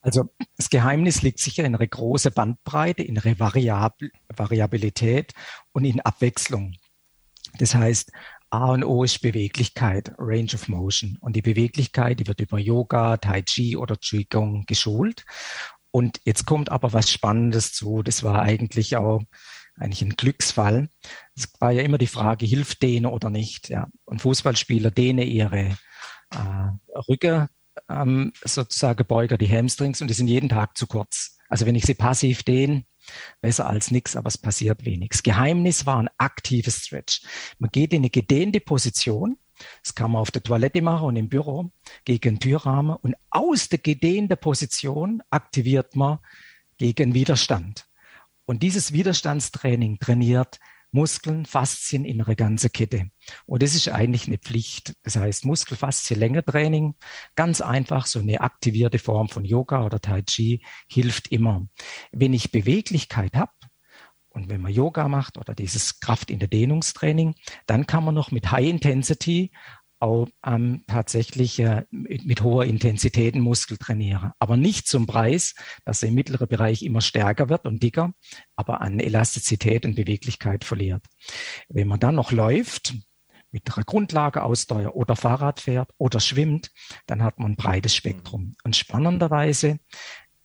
also 0.07 0.31
das 0.57 0.71
Geheimnis 0.71 1.23
liegt 1.23 1.41
sicher 1.41 1.65
in 1.65 1.75
einer 1.75 1.87
großen 1.87 2.33
Bandbreite, 2.33 3.03
in 3.03 3.19
einer 3.19 3.41
Variab 3.41 3.99
Variabilität 4.29 5.33
und 5.73 5.85
in 5.85 6.01
Abwechslung. 6.01 6.75
Das 7.59 7.75
heißt, 7.75 8.13
A 8.51 8.67
und 8.67 8.85
O 8.85 9.03
ist 9.03 9.21
Beweglichkeit, 9.21 10.13
Range 10.17 10.55
of 10.55 10.69
Motion. 10.69 11.19
Und 11.21 11.35
die 11.35 11.43
Beweglichkeit, 11.43 12.21
die 12.21 12.29
wird 12.29 12.41
über 12.41 12.57
Yoga, 12.61 13.17
Tai 13.17 13.43
Chi 13.43 13.77
oder 13.77 13.97
Qigong 13.97 14.65
geschult. 14.67 15.25
Und 15.91 16.21
jetzt 16.25 16.47
kommt 16.47 16.71
aber 16.71 16.93
was 16.93 17.11
Spannendes 17.11 17.73
zu. 17.73 18.05
Das 18.05 18.23
war 18.23 18.43
eigentlich 18.43 18.97
auch 18.97 19.23
eigentlich 19.75 20.03
ein 20.03 20.17
Glücksfall. 20.17 20.89
Es 21.35 21.53
war 21.59 21.73
ja 21.73 21.83
immer 21.83 21.99
die 21.99 22.07
Frage, 22.07 22.47
hilft 22.47 22.81
Dehne 22.81 23.11
oder 23.11 23.29
nicht? 23.29 23.71
Ja. 23.71 23.89
Und 24.05 24.23
Fußballspieler 24.23 24.93
dehne 24.93 25.25
ihre 25.25 25.77
äh, 26.31 26.99
Rücke 27.09 27.49
ähm, 27.89 28.33
sozusagen 28.45 29.07
Beuger, 29.07 29.39
die 29.39 29.49
Hamstrings, 29.49 30.01
und 30.01 30.09
die 30.09 30.15
sind 30.15 30.29
jeden 30.29 30.49
Tag 30.49 30.77
zu 30.77 30.87
kurz. 30.87 31.39
Also 31.49 31.67
wenn 31.67 31.75
ich 31.75 31.85
sie 31.85 31.95
passiv 31.95 32.43
dehne, 32.43 32.85
besser 33.41 33.69
als 33.69 33.91
nichts, 33.91 34.17
aber 34.17 34.29
es 34.29 34.39
passiert 34.39 34.85
wenig. 34.85 35.11
Das 35.11 35.23
Geheimnis 35.23 35.87
war 35.87 35.99
ein 35.99 36.11
aktives 36.19 36.87
Stretch. 36.87 37.23
Man 37.59 37.71
geht 37.71 37.93
in 37.93 38.01
eine 38.01 38.11
gedehnte 38.11 38.61
Position, 38.61 39.39
das 39.83 39.95
kann 39.95 40.11
man 40.11 40.21
auf 40.21 40.31
der 40.31 40.43
Toilette 40.43 40.83
machen 40.83 41.07
und 41.07 41.17
im 41.17 41.29
Büro 41.29 41.71
gegen 42.05 42.41
Türrahmen 42.41 42.97
und 42.97 43.15
aus 43.31 43.69
der 43.69 43.79
gedehnten 43.79 44.37
Position 44.37 45.23
aktiviert 45.31 45.97
man 45.97 46.19
gegen 46.79 47.15
Widerstand. 47.15 47.89
Und 48.45 48.63
dieses 48.63 48.93
Widerstandstraining 48.93 49.99
trainiert 49.99 50.61
Muskeln, 50.97 51.45
Faszien, 51.45 52.07
innere 52.07 52.35
ganze 52.37 52.71
Kette. 52.71 53.11
Und 53.45 53.63
das 53.63 53.75
ist 53.75 53.89
eigentlich 53.89 54.27
eine 54.27 54.39
Pflicht. 54.39 54.95
Das 55.03 55.17
heißt, 55.17 55.45
Muskel-Faszien-Länge-Training, 55.45 56.95
ganz 57.35 57.61
einfach, 57.61 58.07
so 58.07 58.19
eine 58.19 58.41
aktivierte 58.41 58.99
Form 58.99 59.29
von 59.29 59.45
Yoga 59.45 59.85
oder 59.85 60.01
Tai 60.01 60.23
Chi 60.23 60.65
hilft 60.89 61.29
immer. 61.29 61.69
Wenn 62.13 62.33
ich 62.33 62.51
Beweglichkeit 62.51 63.35
habe, 63.35 63.53
und 64.31 64.51
wenn 64.51 64.61
man 64.61 64.73
Yoga 64.73 65.09
macht 65.09 65.39
oder 65.39 65.55
dieses 65.55 65.99
Kraft 66.01 66.31
in 66.31 66.39
der 66.39 66.49
Dehnungstraining, 66.49 67.37
dann 67.67 67.87
kann 67.87 68.05
man 68.05 68.15
noch 68.15 68.31
mit 68.31 68.51
High 68.51 68.69
Intensity 68.69 69.51
auch 70.07 70.29
ähm, 70.45 70.85
tatsächlich 70.87 71.59
äh, 71.59 71.85
mit, 71.91 72.25
mit, 72.25 72.43
hoher 72.43 72.65
Intensität 72.65 73.35
einen 73.35 73.43
Muskel 73.43 73.77
trainieren. 73.77 74.33
Aber 74.39 74.57
nicht 74.57 74.87
zum 74.87 75.07
Preis, 75.07 75.55
dass 75.85 76.03
er 76.03 76.11
im 76.11 76.15
mittleren 76.15 76.49
Bereich 76.49 76.83
immer 76.83 77.01
stärker 77.01 77.49
wird 77.49 77.67
und 77.67 77.83
dicker, 77.83 78.13
aber 78.55 78.81
an 78.81 79.01
Elastizität 79.01 79.85
und 79.85 79.97
Beweglichkeit 79.97 80.65
verliert. 80.65 81.05
Wenn 81.69 81.89
man 81.89 82.01
dann 82.01 82.15
noch 82.15 82.33
läuft, 82.33 82.95
mit 83.51 83.75
einer 83.75 83.85
Grundlage 83.85 84.41
oder 84.43 85.17
Fahrrad 85.17 85.61
fährt 85.61 85.91
oder 85.99 86.21
schwimmt, 86.21 86.71
dann 87.07 87.23
hat 87.23 87.39
man 87.39 87.53
ein 87.53 87.57
breites 87.57 87.95
Spektrum. 87.95 88.55
Und 88.65 88.77
spannenderweise 88.77 89.79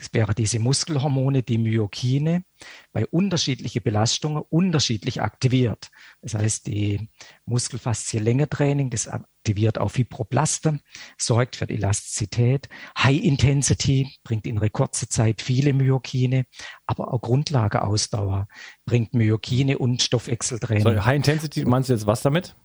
es 0.01 0.11
wäre 0.13 0.33
diese 0.33 0.57
Muskelhormone, 0.57 1.43
die 1.43 1.59
Myokine, 1.59 2.43
bei 2.91 3.05
unterschiedlichen 3.05 3.83
Belastungen 3.83 4.41
unterschiedlich 4.49 5.21
aktiviert. 5.21 5.91
Das 6.23 6.33
heißt, 6.33 6.65
die 6.65 7.09
Muskelfaszie-Länge-Training, 7.45 8.89
das 8.89 9.07
aktiviert 9.07 9.77
auch 9.77 9.89
Fibroplaste, 9.89 10.79
sorgt 11.19 11.55
für 11.55 11.67
die 11.67 11.75
Elastizität. 11.75 12.67
High 12.97 13.21
Intensity 13.21 14.11
bringt 14.23 14.47
in 14.47 14.59
kurzer 14.71 15.07
Zeit 15.07 15.39
viele 15.39 15.71
Myokine, 15.71 16.45
aber 16.87 17.13
auch 17.13 17.21
Grundlageausdauer 17.21 18.47
bringt 18.85 19.13
Myokine 19.13 19.77
und 19.77 20.01
Stoffwechseltraining. 20.01 20.83
So, 20.83 21.05
High 21.05 21.17
Intensity, 21.17 21.63
meinst 21.63 21.89
du 21.89 21.93
jetzt 21.93 22.07
was 22.07 22.23
damit? 22.23 22.55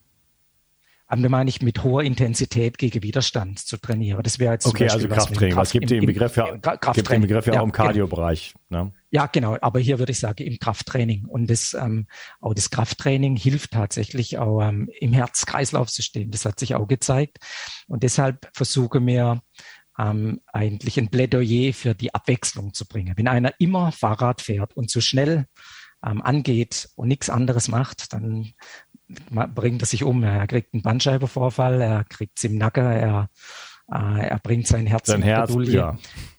Aber 1.09 1.29
meine 1.29 1.49
ich 1.49 1.63
mit 1.63 1.85
hoher 1.85 2.03
Intensität 2.03 2.79
gegen 2.79 3.03
Widerstand 3.03 3.61
zu 3.61 3.77
trainieren. 3.77 4.23
Das 4.25 4.41
wäre 4.41 4.55
jetzt 4.55 4.67
okay, 4.67 4.89
also 4.89 5.07
Krafttraining. 5.07 5.57
Was, 5.57 5.71
Kraft, 5.71 5.73
gibt 5.73 5.91
den 5.91 6.07
Begriff 6.07 6.37
ja, 6.37 6.57
gibt 6.93 7.11
den 7.11 7.21
Begriff 7.23 7.47
ja, 7.47 7.55
ja 7.55 7.61
auch 7.61 7.65
im 7.65 7.71
genau. 7.71 7.85
Kardiobereich. 7.85 8.55
Ne? 8.71 8.93
Ja, 9.11 9.27
genau. 9.27 9.57
Aber 9.61 9.79
hier 9.79 10.01
würde 10.01 10.13
ich 10.13 10.19
sagen 10.19 10.43
im 10.43 10.59
Krafttraining 10.59 11.27
und 11.27 11.49
das 11.49 11.75
ähm, 11.75 12.09
auch 12.41 12.55
das 12.55 12.71
Krafttraining 12.71 13.37
hilft 13.37 13.71
tatsächlich 13.71 14.39
auch 14.39 14.63
ähm, 14.63 14.91
im 14.99 15.13
Herz-Kreislauf-System. 15.13 16.33
Das 16.33 16.45
hat 16.45 16.59
sich 16.59 16.75
auch 16.75 16.89
gezeigt 16.89 17.39
und 17.87 18.03
deshalb 18.03 18.51
versuche 18.53 18.99
mir 18.99 19.43
ähm, 19.99 20.41
eigentlich 20.53 20.99
ein 20.99 21.09
Plädoyer 21.09 21.73
für 21.73 21.95
die 21.95 22.15
Abwechslung 22.15 22.75
zu 22.75 22.87
bringen. 22.87 23.15
Wenn 23.17 23.29
einer 23.29 23.53
immer 23.59 23.93
Fahrrad 23.93 24.41
fährt 24.41 24.77
und 24.77 24.91
zu 24.91 25.01
schnell 25.01 25.47
ähm, 26.05 26.23
angeht 26.23 26.89
und 26.95 27.09
nichts 27.09 27.31
anderes 27.31 27.69
macht, 27.69 28.13
dann 28.13 28.53
bringt 29.55 29.83
er 29.83 29.87
sich 29.87 30.05
um. 30.05 30.23
Er 30.23 30.47
kriegt 30.47 30.75
einen 30.75 30.83
Bandscheibenvorfall, 30.83 31.81
er 31.81 32.05
kriegt 32.05 32.39
es 32.39 32.45
im 32.45 32.59
Nacken, 32.59 32.85
er, 32.85 33.31
äh, 33.93 34.29
er 34.29 34.39
bringt 34.39 34.67
sein 34.67 34.87
Herz 34.87 35.09
sein 35.09 35.23
in 35.23 35.27
Herz, 35.27 35.55
ja. 35.69 35.97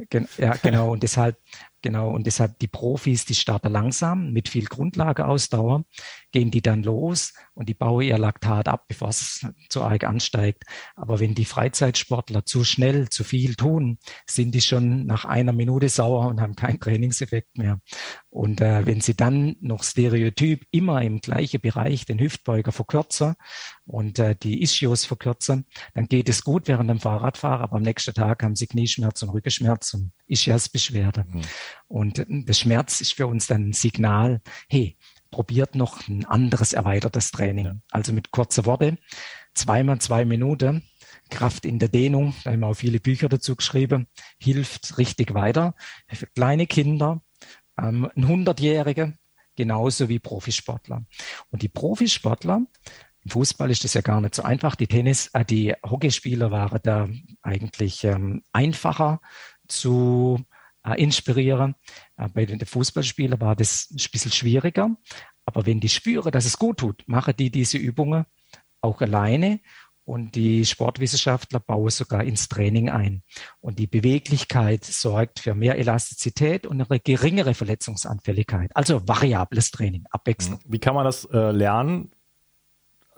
Gen 0.09 0.27
ja, 0.37 0.55
genau. 0.61 0.91
Und 0.91 1.03
deshalb 1.03 1.37
Genau, 1.83 2.09
und 2.09 2.25
deshalb 2.25 2.57
die 2.59 2.67
Profis, 2.67 3.25
die 3.25 3.35
starten 3.35 3.71
langsam 3.71 4.33
mit 4.33 4.49
viel 4.49 4.65
Grundlageausdauer, 4.65 5.85
gehen 6.31 6.51
die 6.51 6.61
dann 6.61 6.83
los 6.83 7.33
und 7.53 7.69
die 7.69 7.73
bauen 7.73 8.03
ihr 8.03 8.17
Laktat 8.17 8.67
ab, 8.67 8.85
bevor 8.87 9.09
es 9.09 9.45
zu 9.69 9.81
arg 9.83 10.03
ansteigt. 10.03 10.63
Aber 10.95 11.19
wenn 11.19 11.35
die 11.35 11.45
Freizeitsportler 11.45 12.45
zu 12.45 12.63
schnell, 12.63 13.09
zu 13.09 13.23
viel 13.23 13.55
tun, 13.55 13.97
sind 14.25 14.53
die 14.53 14.61
schon 14.61 15.05
nach 15.05 15.25
einer 15.25 15.53
Minute 15.53 15.89
sauer 15.89 16.27
und 16.27 16.41
haben 16.41 16.55
keinen 16.55 16.79
Trainingseffekt 16.79 17.57
mehr. 17.57 17.79
Und 18.29 18.61
äh, 18.61 18.85
wenn 18.85 19.01
sie 19.01 19.15
dann 19.15 19.55
noch 19.61 19.83
stereotyp 19.83 20.65
immer 20.71 21.01
im 21.01 21.21
gleichen 21.21 21.61
Bereich 21.61 22.05
den 22.05 22.19
Hüftbeuger 22.19 22.71
verkürzen 22.71 23.35
und 23.85 24.19
äh, 24.19 24.35
die 24.35 24.61
Ischios 24.61 25.05
verkürzen, 25.05 25.65
dann 25.93 26.07
geht 26.07 26.29
es 26.29 26.43
gut 26.43 26.67
während 26.67 26.89
dem 26.89 26.99
Fahrradfahren, 26.99 27.61
aber 27.61 27.77
am 27.77 27.83
nächsten 27.83 28.13
Tag 28.13 28.43
haben 28.43 28.55
sie 28.55 28.67
Knieschmerz 28.67 29.23
und 29.23 29.29
Rückenschmerz 29.29 29.93
und 29.93 30.11
Ischiasbeschwerde. 30.27 31.25
Mhm. 31.27 31.41
Und 31.87 32.25
das 32.27 32.59
Schmerz 32.59 33.01
ist 33.01 33.13
für 33.13 33.27
uns 33.27 33.47
dann 33.47 33.69
ein 33.69 33.73
Signal, 33.73 34.41
hey, 34.69 34.97
probiert 35.31 35.75
noch 35.75 36.07
ein 36.07 36.25
anderes 36.25 36.73
erweitertes 36.73 37.31
Training. 37.31 37.65
Ja. 37.65 37.75
Also 37.91 38.13
mit 38.13 38.31
kurzer 38.31 38.65
Worte, 38.65 38.97
zweimal 39.53 39.99
zwei 39.99 40.25
Minuten, 40.25 40.83
Kraft 41.29 41.65
in 41.65 41.79
der 41.79 41.89
Dehnung, 41.89 42.33
da 42.43 42.51
haben 42.51 42.61
wir 42.61 42.67
auch 42.67 42.73
viele 42.73 42.99
Bücher 42.99 43.29
dazu 43.29 43.55
geschrieben, 43.55 44.07
hilft 44.39 44.97
richtig 44.97 45.33
weiter. 45.33 45.75
Für 46.07 46.27
kleine 46.27 46.67
Kinder, 46.67 47.21
ähm, 47.77 48.09
ein 48.15 48.27
Hundertjährige, 48.27 49.17
genauso 49.55 50.09
wie 50.09 50.19
Profisportler. 50.19 51.05
Und 51.49 51.61
die 51.61 51.69
Profisportler, 51.69 52.61
im 53.23 53.31
Fußball 53.31 53.69
ist 53.69 53.83
das 53.83 53.93
ja 53.93 54.01
gar 54.01 54.21
nicht 54.21 54.35
so 54.35 54.43
einfach. 54.43 54.75
Die 54.75 54.87
Tennis, 54.87 55.29
äh, 55.33 55.43
die 55.43 55.73
Hockeyspieler 55.83 56.49
waren 56.51 56.79
da 56.83 57.09
eigentlich 57.41 58.05
ähm, 58.05 58.43
einfacher 58.53 59.19
zu 59.67 60.45
inspirieren. 60.93 61.75
Äh, 62.17 62.29
bei 62.29 62.45
den 62.45 62.59
Fußballspielern 62.59 63.41
war 63.41 63.55
das 63.55 63.89
ein 63.91 64.11
bisschen 64.11 64.31
schwieriger. 64.31 64.95
Aber 65.45 65.65
wenn 65.65 65.79
die 65.79 65.89
spüren, 65.89 66.31
dass 66.31 66.45
es 66.45 66.57
gut 66.57 66.77
tut, 66.77 67.03
machen 67.07 67.33
die 67.37 67.49
diese 67.49 67.77
Übungen 67.77 68.25
auch 68.81 69.01
alleine. 69.01 69.59
Und 70.03 70.35
die 70.35 70.65
Sportwissenschaftler 70.65 71.59
bauen 71.59 71.89
sogar 71.89 72.23
ins 72.23 72.47
Training 72.47 72.89
ein. 72.89 73.23
Und 73.59 73.77
die 73.77 73.87
Beweglichkeit 73.87 74.85
sorgt 74.85 75.39
für 75.41 75.53
mehr 75.53 75.77
Elastizität 75.77 76.65
und 76.65 76.79
eine 76.79 76.99
geringere 77.01 77.53
Verletzungsanfälligkeit. 77.53 78.71
Also 78.73 79.05
variables 79.05 79.69
Training, 79.71 80.05
abwechselnd. 80.09 80.61
Wie 80.65 80.79
kann 80.79 80.95
man 80.95 81.03
das 81.03 81.25
äh, 81.25 81.51
lernen? 81.51 82.13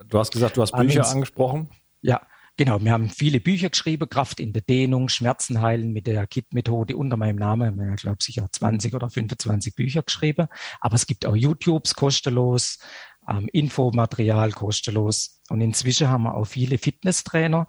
Du 0.08 0.18
hast 0.18 0.32
gesagt, 0.32 0.56
du 0.56 0.62
hast 0.62 0.72
Bücher 0.72 1.08
angesprochen. 1.08 1.70
Ja, 2.02 2.22
Genau, 2.60 2.78
wir 2.78 2.92
haben 2.92 3.08
viele 3.08 3.40
Bücher 3.40 3.70
geschrieben, 3.70 4.06
Kraft 4.06 4.38
in 4.38 4.52
der 4.52 4.60
Dehnung, 4.60 5.08
Schmerzen 5.08 5.62
heilen 5.62 5.94
mit 5.94 6.06
der 6.06 6.26
KIT-Methode 6.26 6.94
unter 6.94 7.16
meinem 7.16 7.36
Namen. 7.36 7.78
Wir 7.78 7.86
haben, 7.86 7.96
glaube 7.96 8.18
ich, 8.20 8.26
sicher 8.26 8.46
20 8.52 8.92
oder 8.92 9.08
25 9.08 9.74
Bücher 9.74 10.02
geschrieben. 10.02 10.46
Aber 10.78 10.94
es 10.94 11.06
gibt 11.06 11.24
auch 11.24 11.34
YouTubes 11.34 11.94
kostenlos, 11.94 12.78
ähm, 13.26 13.48
Infomaterial 13.50 14.52
kostenlos. 14.52 15.39
Und 15.50 15.60
inzwischen 15.60 16.08
haben 16.08 16.22
wir 16.22 16.34
auch 16.34 16.44
viele 16.44 16.78
Fitnesstrainer. 16.78 17.66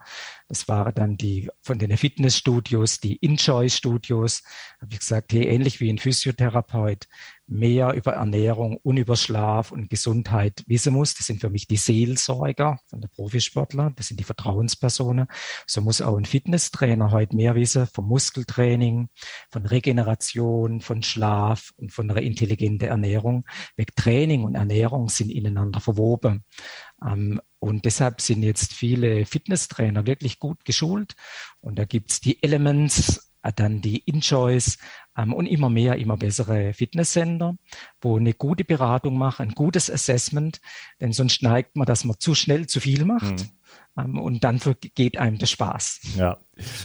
Das 0.48 0.68
waren 0.68 0.94
dann 0.94 1.18
die 1.18 1.50
von 1.64 1.80
den 1.80 1.98
Fitnessstudios, 1.98 3.00
die 3.00 3.22
Enjoy-Studios. 3.24 4.44
Habe 4.80 4.94
ich 4.94 5.00
gesagt, 5.00 5.34
hey, 5.34 5.46
ähnlich 5.46 5.80
wie 5.80 5.90
ein 5.90 5.98
Physiotherapeut, 5.98 7.08
mehr 7.48 7.94
über 7.94 8.14
Ernährung 8.14 8.78
und 8.78 8.98
über 8.98 9.16
Schlaf 9.16 9.72
und 9.72 9.90
Gesundheit 9.90 10.64
wissen 10.68 10.94
muss. 10.94 11.16
Das 11.16 11.26
sind 11.26 11.42
für 11.42 11.50
mich 11.50 11.66
die 11.68 11.78
Seelsorger 11.78 12.80
von 12.88 13.02
der 13.02 13.08
Profisportler. 13.08 13.92
Das 13.96 14.10
sind 14.10 14.20
die 14.20 14.26
Vertrauenspersonen. 14.26 15.26
So 15.66 15.82
muss 15.82 16.02
auch 16.02 16.18
ein 16.18 16.26
Fitnesstrainer 16.26 17.10
heute 17.10 17.36
mehr 17.36 17.56
wissen 17.56 17.88
vom 17.88 18.08
Muskeltraining, 18.08 19.10
von 19.50 19.66
Regeneration, 19.66 20.82
von 20.82 21.02
Schlaf 21.02 21.72
und 21.78 21.92
von 21.92 22.12
einer 22.12 22.22
intelligenten 22.22 22.90
Ernährung. 22.90 23.46
Weg 23.76 23.96
Training 23.96 24.44
und 24.44 24.54
Ernährung 24.54 25.10
sind 25.10 25.32
ineinander 25.32 25.80
verwoben. 25.80 26.46
Ähm, 27.04 27.42
und 27.62 27.86
deshalb 27.86 28.22
sind 28.22 28.42
jetzt 28.42 28.74
viele 28.74 29.24
Fitnesstrainer 29.28 30.08
wirklich 30.08 30.40
gut 30.40 30.66
geschult. 30.66 31.16
Und 31.60 31.78
da 31.78 31.86
gibt's 31.86 32.20
die 32.20 32.42
Elements, 32.42 33.32
dann 33.56 33.82
die 33.82 34.00
InChoice 34.00 34.80
ähm, 35.16 35.32
und 35.32 35.46
immer 35.46 35.70
mehr, 35.70 35.98
immer 35.98 36.18
bessere 36.18 36.74
Fitnesssender, 36.74 37.56
wo 38.02 38.18
eine 38.18 38.34
gute 38.34 38.66
Beratung 38.66 39.16
machen, 39.16 39.50
ein 39.50 39.56
gutes 39.56 39.92
Assessment, 39.92 40.60
denn 41.00 41.14
sonst 41.14 41.44
neigt 41.44 41.76
man, 41.76 41.86
dass 41.86 42.04
man 42.04 42.20
zu 42.20 42.34
schnell 42.34 42.66
zu 42.66 42.80
viel 42.80 43.06
macht. 43.06 43.42
Mhm. 43.42 43.50
Ähm, 43.98 44.20
und 44.20 44.44
dann 44.44 44.60
geht 44.96 45.18
einem 45.18 45.38
der 45.38 45.48
Spaß. 45.48 46.02
Ja. 46.18 46.38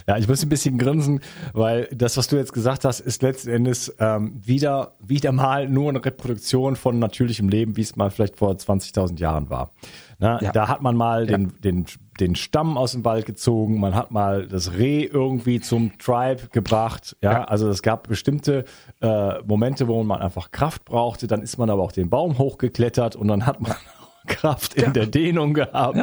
ja, 0.07 0.17
ich 0.17 0.27
muss 0.27 0.43
ein 0.43 0.49
bisschen 0.49 0.77
grinsen, 0.77 1.21
weil 1.53 1.87
das, 1.93 2.17
was 2.17 2.27
du 2.27 2.35
jetzt 2.35 2.53
gesagt 2.53 2.83
hast, 2.83 2.99
ist 2.99 3.21
letzten 3.21 3.49
Endes 3.49 3.95
ähm, 3.99 4.41
wieder, 4.43 4.95
wieder 4.99 5.31
mal 5.31 5.69
nur 5.69 5.89
eine 5.89 6.03
Reproduktion 6.03 6.75
von 6.75 6.99
natürlichem 6.99 7.47
Leben, 7.47 7.77
wie 7.77 7.81
es 7.81 7.95
mal 7.95 8.11
vielleicht 8.11 8.37
vor 8.37 8.51
20.000 8.51 9.19
Jahren 9.19 9.49
war. 9.49 9.71
Na, 10.19 10.41
ja. 10.41 10.51
Da 10.51 10.67
hat 10.67 10.81
man 10.81 10.97
mal 10.97 11.29
ja. 11.29 11.37
den, 11.37 11.53
den, 11.61 11.85
den 12.19 12.35
Stamm 12.35 12.77
aus 12.77 12.93
dem 12.93 13.05
Wald 13.05 13.25
gezogen, 13.25 13.79
man 13.79 13.95
hat 13.95 14.11
mal 14.11 14.47
das 14.47 14.73
Reh 14.73 15.03
irgendwie 15.03 15.61
zum 15.61 15.97
Tribe 15.99 16.49
gebracht. 16.51 17.15
Ja, 17.21 17.31
ja. 17.31 17.43
also 17.45 17.69
es 17.69 17.83
gab 17.83 18.07
bestimmte 18.07 18.65
äh, 18.99 19.41
Momente, 19.43 19.87
wo 19.87 20.03
man 20.03 20.19
einfach 20.19 20.51
Kraft 20.51 20.85
brauchte. 20.85 21.27
Dann 21.27 21.41
ist 21.41 21.57
man 21.57 21.69
aber 21.69 21.83
auch 21.83 21.91
den 21.91 22.09
Baum 22.09 22.37
hochgeklettert 22.37 23.15
und 23.15 23.27
dann 23.27 23.45
hat 23.45 23.61
man 23.61 23.75
Kraft 24.27 24.73
in 24.73 24.91
der 24.91 25.05
Dehnung 25.05 25.53
gehabt 25.53 25.97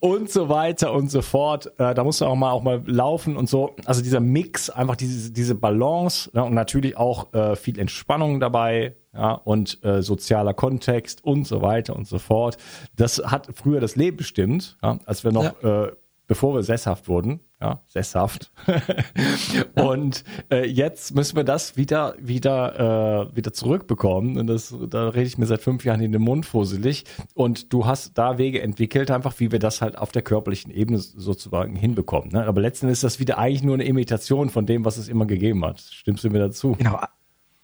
und 0.00 0.30
so 0.30 0.48
weiter 0.48 0.92
und 0.92 1.10
so 1.10 1.22
fort. 1.22 1.72
Äh, 1.78 1.94
da 1.94 2.04
muss 2.04 2.20
man 2.20 2.28
auch 2.28 2.36
mal 2.36 2.50
auch 2.50 2.62
mal 2.62 2.82
laufen 2.86 3.36
und 3.36 3.48
so. 3.48 3.74
Also 3.84 4.02
dieser 4.02 4.20
Mix, 4.20 4.70
einfach 4.70 4.96
diese 4.96 5.32
diese 5.32 5.54
Balance 5.54 6.30
ja, 6.34 6.42
und 6.42 6.54
natürlich 6.54 6.96
auch 6.96 7.32
äh, 7.32 7.56
viel 7.56 7.78
Entspannung 7.78 8.40
dabei 8.40 8.96
ja, 9.12 9.32
und 9.32 9.82
äh, 9.84 10.02
sozialer 10.02 10.54
Kontext 10.54 11.24
und 11.24 11.46
so 11.46 11.62
weiter 11.62 11.96
und 11.96 12.06
so 12.06 12.18
fort. 12.18 12.56
Das 12.96 13.18
hat 13.18 13.48
früher 13.54 13.80
das 13.80 13.96
Leben 13.96 14.16
bestimmt, 14.16 14.78
ja, 14.82 14.98
als 15.04 15.24
wir 15.24 15.32
noch, 15.32 15.62
ja. 15.62 15.84
äh, 15.86 15.92
bevor 16.26 16.54
wir 16.54 16.62
sesshaft 16.62 17.08
wurden, 17.08 17.40
ja, 17.60 17.82
sesshaft. 17.86 18.50
und 19.74 20.24
äh, 20.50 20.66
jetzt 20.66 21.14
müssen 21.14 21.36
wir 21.36 21.44
das 21.44 21.76
wieder, 21.76 22.14
wieder, 22.18 23.28
äh, 23.30 23.36
wieder 23.36 23.52
zurückbekommen. 23.52 24.38
Und 24.38 24.46
das, 24.46 24.74
da 24.88 25.08
rede 25.10 25.26
ich 25.26 25.36
mir 25.36 25.46
seit 25.46 25.60
fünf 25.60 25.84
Jahren 25.84 26.00
in 26.00 26.12
den 26.12 26.22
Mund 26.22 26.46
fusselig. 26.46 27.04
Und 27.34 27.72
du 27.72 27.86
hast 27.86 28.16
da 28.16 28.38
Wege 28.38 28.62
entwickelt, 28.62 29.10
einfach 29.10 29.38
wie 29.38 29.52
wir 29.52 29.58
das 29.58 29.82
halt 29.82 29.98
auf 29.98 30.10
der 30.10 30.22
körperlichen 30.22 30.70
Ebene 30.70 30.98
sozusagen 30.98 31.76
hinbekommen. 31.76 32.30
Ne? 32.32 32.46
Aber 32.46 32.60
letztendlich 32.60 32.94
ist 32.94 33.04
das 33.04 33.20
wieder 33.20 33.38
eigentlich 33.38 33.62
nur 33.62 33.74
eine 33.74 33.84
Imitation 33.84 34.48
von 34.48 34.64
dem, 34.64 34.84
was 34.84 34.96
es 34.96 35.08
immer 35.08 35.26
gegeben 35.26 35.64
hat. 35.64 35.80
Stimmst 35.80 36.24
du 36.24 36.30
mir 36.30 36.38
dazu? 36.38 36.76
Genau. 36.78 36.98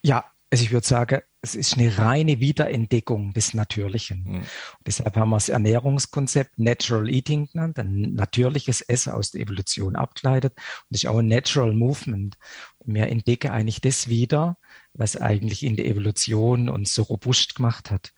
Ja, 0.03 0.25
also 0.49 0.63
ich 0.63 0.71
würde 0.71 0.87
sagen, 0.87 1.21
es 1.41 1.55
ist 1.55 1.77
eine 1.77 1.97
reine 1.97 2.39
Wiederentdeckung 2.39 3.33
des 3.33 3.53
Natürlichen. 3.53 4.23
Mhm. 4.23 4.43
deshalb 4.85 5.15
haben 5.15 5.29
wir 5.29 5.37
das 5.37 5.49
Ernährungskonzept 5.49 6.57
Natural 6.57 7.09
Eating 7.09 7.47
genannt, 7.47 7.79
ein 7.79 8.13
natürliches 8.13 8.81
Essen 8.81 9.13
aus 9.13 9.31
der 9.31 9.41
Evolution 9.41 9.95
abgeleitet. 9.95 10.53
Und 10.55 10.85
das 10.89 11.03
ist 11.03 11.09
auch 11.09 11.17
ein 11.19 11.27
Natural 11.27 11.73
Movement. 11.73 12.37
Und 12.79 12.95
wir 12.95 13.07
entdecken 13.07 13.51
eigentlich 13.51 13.81
das 13.81 14.07
wieder, 14.07 14.57
was 14.93 15.17
eigentlich 15.17 15.63
in 15.63 15.75
der 15.75 15.85
Evolution 15.85 16.69
uns 16.69 16.93
so 16.93 17.03
robust 17.03 17.55
gemacht 17.55 17.91
hat. 17.91 18.13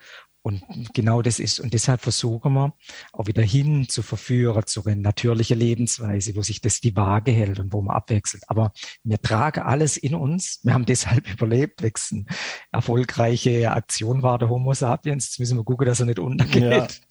Und 0.50 0.94
genau 0.94 1.22
das 1.22 1.40
ist, 1.40 1.60
und 1.60 1.74
deshalb 1.74 2.02
versuchen 2.02 2.54
wir 2.54 2.74
auch 3.14 3.28
wieder 3.28 3.44
hin 3.44 3.88
zu 3.88 4.02
verführen 4.02 4.64
zu 4.66 4.84
einer 4.86 4.96
natürlichen 4.96 5.60
Lebensweise, 5.60 6.36
wo 6.36 6.42
sich 6.42 6.62
das 6.62 6.82
die 6.82 6.96
Waage 6.96 7.32
hält 7.32 7.60
und 7.60 7.72
wo 7.74 7.82
man 7.82 7.96
abwechselt. 7.96 8.44
Aber 8.48 8.72
wir 9.04 9.22
tragen 9.22 9.62
alles 9.62 9.98
in 9.98 10.16
uns. 10.16 10.60
Wir 10.64 10.74
haben 10.74 10.86
deshalb 10.86 11.30
überlebt, 11.34 11.84
wechseln. 11.84 12.26
Erfolgreiche 12.72 13.72
Aktion 13.72 14.24
war 14.24 14.40
der 14.40 14.50
Homo 14.50 14.74
sapiens. 14.74 15.28
Jetzt 15.28 15.40
müssen 15.40 15.58
wir 15.58 15.64
gucken, 15.64 15.86
dass 15.86 16.00
er 16.00 16.08
nicht 16.08 16.20
untergeht. 16.20 17.02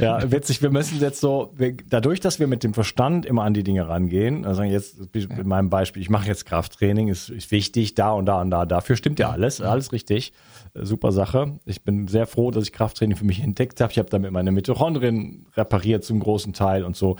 Ja, 0.00 0.20
ja 0.20 0.32
witzig. 0.32 0.62
Wir 0.62 0.70
müssen 0.70 1.00
jetzt 1.00 1.20
so, 1.20 1.52
wir, 1.56 1.76
dadurch, 1.76 2.20
dass 2.20 2.40
wir 2.40 2.46
mit 2.46 2.64
dem 2.64 2.74
Verstand 2.74 3.26
immer 3.26 3.44
an 3.44 3.54
die 3.54 3.62
Dinge 3.62 3.88
rangehen, 3.88 4.44
also 4.44 4.62
jetzt 4.62 5.14
in 5.14 5.48
meinem 5.48 5.70
Beispiel, 5.70 6.02
ich 6.02 6.10
mache 6.10 6.26
jetzt 6.26 6.46
Krafttraining, 6.46 7.08
ist, 7.08 7.28
ist 7.28 7.50
wichtig, 7.50 7.94
da 7.94 8.12
und 8.12 8.26
da 8.26 8.40
und 8.40 8.50
da. 8.50 8.66
Dafür 8.66 8.96
stimmt 8.96 9.18
ja 9.18 9.30
alles, 9.30 9.60
alles 9.60 9.92
richtig. 9.92 10.32
Super 10.74 11.12
Sache. 11.12 11.58
Ich 11.64 11.82
bin 11.82 12.06
sehr 12.06 12.26
froh, 12.26 12.50
dass 12.50 12.64
ich 12.64 12.72
Krafttraining 12.80 13.14
für 13.14 13.26
mich 13.26 13.42
entdeckt 13.42 13.78
habe. 13.82 13.92
Ich 13.92 13.98
habe 13.98 14.08
damit 14.08 14.32
meine 14.32 14.52
Mitochondrien 14.52 15.46
repariert 15.54 16.02
zum 16.02 16.18
großen 16.18 16.54
Teil 16.54 16.82
und 16.82 16.96
so. 16.96 17.16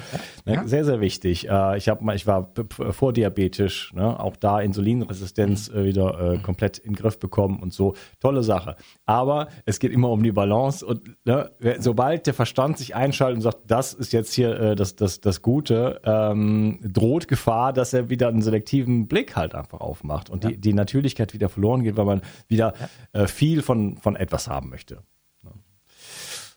Ne, 0.47 0.55
ja. 0.55 0.67
Sehr, 0.67 0.87
sehr 0.87 1.03
wichtig. 1.03 1.51
Äh, 1.51 1.77
ich, 1.77 1.91
hab, 1.91 2.01
ich 2.15 2.27
war 2.27 2.51
vordiabetisch, 2.93 3.93
ne? 3.93 4.19
auch 4.19 4.37
da 4.37 4.61
Insulinresistenz 4.61 5.71
mhm. 5.71 5.85
wieder 5.85 6.33
äh, 6.33 6.39
komplett 6.39 6.79
in 6.79 6.93
den 6.93 6.97
Griff 6.97 7.19
bekommen 7.19 7.61
und 7.61 7.75
so. 7.75 7.93
Tolle 8.21 8.43
Sache. 8.43 8.77
Aber 9.05 9.49
es 9.67 9.81
geht 9.81 9.93
immer 9.93 10.09
um 10.09 10.23
die 10.23 10.33
Balance 10.33 10.87
und 10.87 11.15
ne, 11.27 11.51
sobald 11.79 12.27
der 12.27 12.33
Verstand 12.33 12.79
sich 12.79 12.95
einschaltet 12.95 13.37
und 13.37 13.43
sagt, 13.43 13.59
das 13.67 13.93
ist 13.93 14.15
jetzt 14.15 14.33
hier 14.33 14.59
äh, 14.59 14.75
das, 14.75 14.97
das, 14.97 15.21
das 15.21 15.43
Gute, 15.43 16.01
ähm, 16.05 16.79
droht 16.83 17.29
Gefahr, 17.29 17.75
dass 17.75 17.93
er 17.93 18.09
wieder 18.09 18.29
einen 18.29 18.41
selektiven 18.41 19.09
Blick 19.09 19.37
halt 19.37 19.55
einfach 19.55 19.81
aufmacht 19.81 20.31
und 20.31 20.43
ja. 20.43 20.53
die, 20.53 20.57
die 20.57 20.73
Natürlichkeit 20.73 21.35
wieder 21.35 21.51
verloren 21.51 21.83
geht, 21.83 21.99
weil 21.99 22.07
man 22.07 22.23
wieder 22.49 22.73
ja. 23.13 23.25
äh, 23.25 23.29
viel 23.29 23.61
von, 23.61 23.99
von 23.99 24.17
etwas 24.17 24.49
haben 24.49 24.71
möchte. 24.71 25.03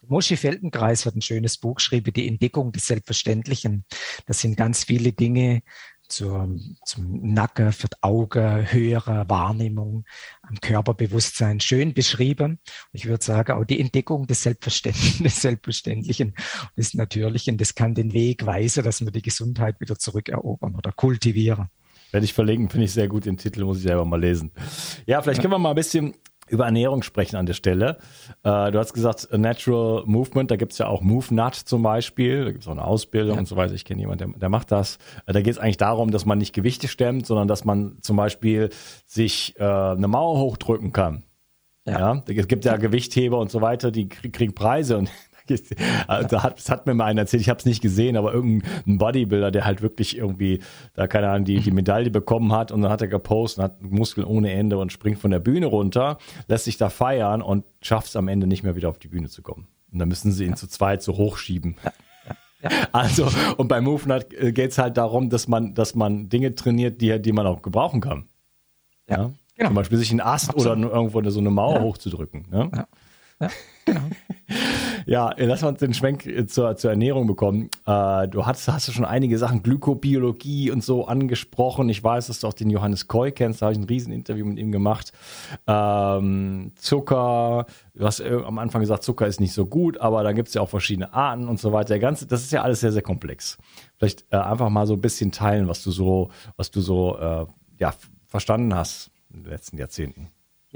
Moschi 0.08 0.38
Feldenkreis 0.38 1.06
hat 1.06 1.16
ein 1.16 1.22
schönes 1.22 1.58
Buch 1.58 1.76
geschrieben, 1.76 2.14
die 2.14 2.28
Entdeckung 2.28 2.72
des 2.72 2.88
Selbstverständlichen. 2.88 3.86
Das 4.26 4.42
sind 4.42 4.58
ganz 4.58 4.84
viele 4.84 5.14
Dinge, 5.14 5.64
zur, 6.14 6.48
zum 6.86 7.34
Nacken, 7.34 7.72
für 7.72 7.88
das 7.88 8.04
Auge, 8.04 8.66
höhere 8.70 9.26
Wahrnehmung, 9.30 10.06
am 10.44 10.60
Körperbewusstsein 10.62 11.60
schön 11.60 11.94
beschrieben. 11.94 12.60
Ich 12.92 13.06
würde 13.06 13.24
sagen, 13.24 13.54
auch 13.54 13.66
die 13.66 13.80
Entdeckung 13.80 14.28
des 14.28 14.44
Selbstverständlichen, 14.44 15.24
des 15.24 15.42
Selbstverständlichen, 15.42 16.36
des 16.78 16.94
Natürlichen, 16.94 17.58
das 17.58 17.74
kann 17.76 17.96
den 17.96 18.14
Weg 18.14 18.46
weisen, 18.46 18.84
dass 18.84 19.04
wir 19.04 19.12
die 19.12 19.22
Gesundheit 19.22 19.80
wieder 19.80 19.98
zurückerobern 19.98 20.76
oder 20.76 20.92
kultivieren. 20.92 21.70
Werde 22.12 22.26
ich 22.26 22.34
verlinken, 22.34 22.70
finde 22.70 22.86
ich 22.86 22.92
sehr 22.92 23.08
gut. 23.08 23.26
Den 23.26 23.38
Titel 23.38 23.66
muss 23.66 23.78
ich 23.78 23.84
selber 23.84 24.06
mal 24.06 24.22
lesen. 24.22 24.52
Ja, 25.08 25.20
vielleicht 25.24 25.42
können 25.42 25.54
wir 25.54 25.58
mal 25.58 25.72
ein 25.72 25.76
bisschen 25.76 26.14
über 26.50 26.66
Ernährung 26.66 27.04
sprechen 27.04 27.36
an 27.36 27.46
der 27.46 27.54
Stelle. 27.54 27.98
Äh, 28.44 28.72
du 28.72 28.80
hast 28.80 28.94
gesagt, 28.94 29.30
Natural 29.32 30.04
Movement, 30.06 30.52
da 30.52 30.56
gibt 30.56 30.74
es 30.74 30.78
ja 30.78 30.88
auch 30.88 31.02
MoveNut 31.02 31.56
zum 31.56 31.84
Beispiel, 31.84 32.46
da 32.46 32.52
gibt 32.52 32.64
es 32.64 32.68
auch 32.68 32.74
eine 32.74 32.84
Ausbildung 32.84 33.36
ja. 33.36 33.40
und 33.40 33.48
so 33.48 33.56
weiter. 33.56 33.74
Ich 33.74 33.86
kenne 33.86 34.02
jemanden, 34.02 34.32
der, 34.32 34.40
der, 34.40 34.50
macht 34.50 34.72
das. 34.72 34.98
Äh, 35.26 35.34
da 35.34 35.42
geht 35.42 35.54
es 35.54 35.60
eigentlich 35.60 35.78
darum, 35.78 36.12
dass 36.12 36.26
man 36.26 36.38
nicht 36.38 36.54
Gewichte 36.54 36.88
stemmt, 36.88 37.26
sondern 37.26 37.48
dass 37.48 37.66
man 37.66 37.98
zum 38.02 38.18
Beispiel 38.18 38.70
sich 39.06 39.56
äh, 39.58 39.64
eine 39.64 40.08
Mauer 40.08 40.40
hochdrücken 40.40 40.92
kann. 40.92 41.24
Ja. 41.86 42.16
ja. 42.16 42.24
Es 42.28 42.48
gibt 42.48 42.66
ja 42.66 42.78
Gewichtheber 42.78 43.40
und 43.40 43.52
so 43.52 43.62
weiter, 43.62 43.92
die 43.92 44.08
kriegen 44.08 44.56
Preise 44.56 44.98
und 44.98 45.10
da 45.48 46.44
hat, 46.44 46.58
das 46.58 46.70
hat 46.70 46.86
mir 46.86 46.94
mal 46.94 47.06
einer 47.06 47.22
erzählt, 47.22 47.42
ich 47.42 47.50
habe 47.50 47.60
es 47.60 47.66
nicht 47.66 47.82
gesehen, 47.82 48.18
aber 48.18 48.34
irgendein 48.34 48.98
Bodybuilder, 48.98 49.52
der 49.52 49.66
halt 49.66 49.82
wirklich 49.82 50.18
irgendwie, 50.18 50.60
da 50.94 51.08
keine 51.08 51.30
Ahnung, 51.30 51.46
die, 51.46 51.60
die 51.60 51.72
Medaille 51.72 52.10
bekommen 52.10 52.52
hat 52.54 52.72
und 52.72 52.82
dann 52.82 52.92
hat 52.92 53.02
er 53.02 53.08
gepostet 53.08 53.60
und 53.60 53.64
hat 53.64 53.82
Muskeln 53.82 54.26
ohne 54.26 54.52
Ende 54.52 54.78
und 54.78 54.92
springt 54.92 55.20
von 55.20 55.32
der 55.32 55.40
Bühne 55.40 55.66
runter, 55.66 56.18
lässt 56.48 56.66
sich 56.66 56.78
da 56.78 56.90
feiern 56.90 57.42
und 57.42 57.66
schafft 57.82 58.08
es 58.08 58.16
am 58.16 58.28
Ende 58.28 58.48
nicht 58.48 58.64
mehr 58.64 58.76
wieder 58.76 58.90
auf 58.90 59.00
die 59.00 59.08
Bühne 59.08 59.30
zu 59.30 59.42
kommen. 59.42 59.68
Und 59.92 60.00
dann 60.00 60.08
müssen 60.08 60.32
sie 60.32 60.46
ihn 60.46 60.52
ja. 60.52 60.56
zu 60.56 60.68
zweit 60.68 61.04
so 61.04 61.18
hochschieben. 61.18 61.76
Ja. 61.84 61.92
Ja. 62.64 62.70
Also, 62.94 63.28
und 63.58 63.68
bei 63.68 63.82
MoveNut 63.82 64.34
äh, 64.34 64.54
geht 64.54 64.72
es 64.72 64.78
halt 64.78 64.96
darum, 64.96 65.30
dass 65.30 65.50
man, 65.50 65.74
dass 65.74 65.96
man 65.96 66.30
Dinge 66.30 66.56
trainiert, 66.56 67.02
die, 67.02 67.22
die 67.22 67.34
man 67.34 67.46
auch 67.46 67.62
gebrauchen 67.62 68.00
kann. 68.00 68.30
Ja. 69.10 69.32
Genau. 69.56 69.70
Zum 69.70 69.76
Beispiel 69.76 69.98
sich 69.98 70.12
einen 70.12 70.22
Ast 70.22 70.50
Absolut. 70.50 70.78
oder 70.86 70.96
irgendwo 70.96 71.30
so 71.30 71.40
eine 71.40 71.52
Mauer 71.52 71.82
hochzudrücken. 71.82 72.48
Ja. 72.52 72.88
Ja. 73.44 73.50
Genau. 73.86 74.02
ja, 75.06 75.34
lass 75.38 75.64
uns 75.64 75.80
den 75.80 75.94
Schwenk 75.94 76.50
zur, 76.50 76.76
zur 76.78 76.92
Ernährung 76.92 77.28
bekommen. 77.28 77.70
Äh, 77.86 78.28
du 78.28 78.46
hast, 78.46 78.68
hast 78.68 78.92
schon 78.94 79.06
einige 79.06 79.38
Sachen, 79.38 79.62
Glykobiologie 79.62 80.72
und 80.72 80.84
so 80.84 81.06
angesprochen. 81.06 81.90
Ich 81.90 82.02
weiß, 82.04 82.28
dass 82.28 82.40
du 82.40 82.48
auch 82.48 82.54
den 82.54 82.70
Johannes 82.70 83.08
Koy 83.08 83.32
kennst, 83.32 83.62
da 83.62 83.66
habe 83.66 83.74
ich 83.74 83.80
ein 83.80 83.86
Rieseninterview 83.86 84.46
mit 84.46 84.58
ihm 84.58 84.72
gemacht. 84.72 85.12
Ähm, 85.68 86.72
Zucker, 86.76 87.66
du 87.94 88.06
hast 88.06 88.22
äh, 88.22 88.40
am 88.46 88.58
Anfang 88.60 88.82
gesagt, 88.82 89.04
Zucker 89.04 89.28
ist 89.28 89.42
nicht 89.42 89.54
so 89.54 89.66
gut, 89.66 89.98
aber 89.98 90.24
da 90.24 90.32
gibt 90.32 90.48
es 90.48 90.54
ja 90.54 90.62
auch 90.62 90.70
verschiedene 90.70 91.14
Arten 91.14 91.48
und 91.48 91.60
so 91.60 91.74
weiter. 91.74 92.00
Ganze, 92.00 92.26
das 92.26 92.44
ist 92.44 92.52
ja 92.52 92.62
alles 92.62 92.80
sehr, 92.80 92.92
sehr 92.92 93.02
komplex. 93.02 93.58
Vielleicht 93.98 94.26
äh, 94.32 94.38
einfach 94.38 94.70
mal 94.70 94.88
so 94.88 94.94
ein 94.94 95.02
bisschen 95.02 95.32
teilen, 95.32 95.68
was 95.68 95.84
du 95.84 95.92
so, 95.92 96.30
was 96.56 96.72
du 96.72 96.82
so 96.82 97.18
äh, 97.18 97.46
ja, 97.80 97.94
verstanden 98.28 98.74
hast 98.74 99.12
in 99.34 99.44
den 99.44 99.52
letzten 99.52 99.78
Jahrzehnten. 99.78 100.30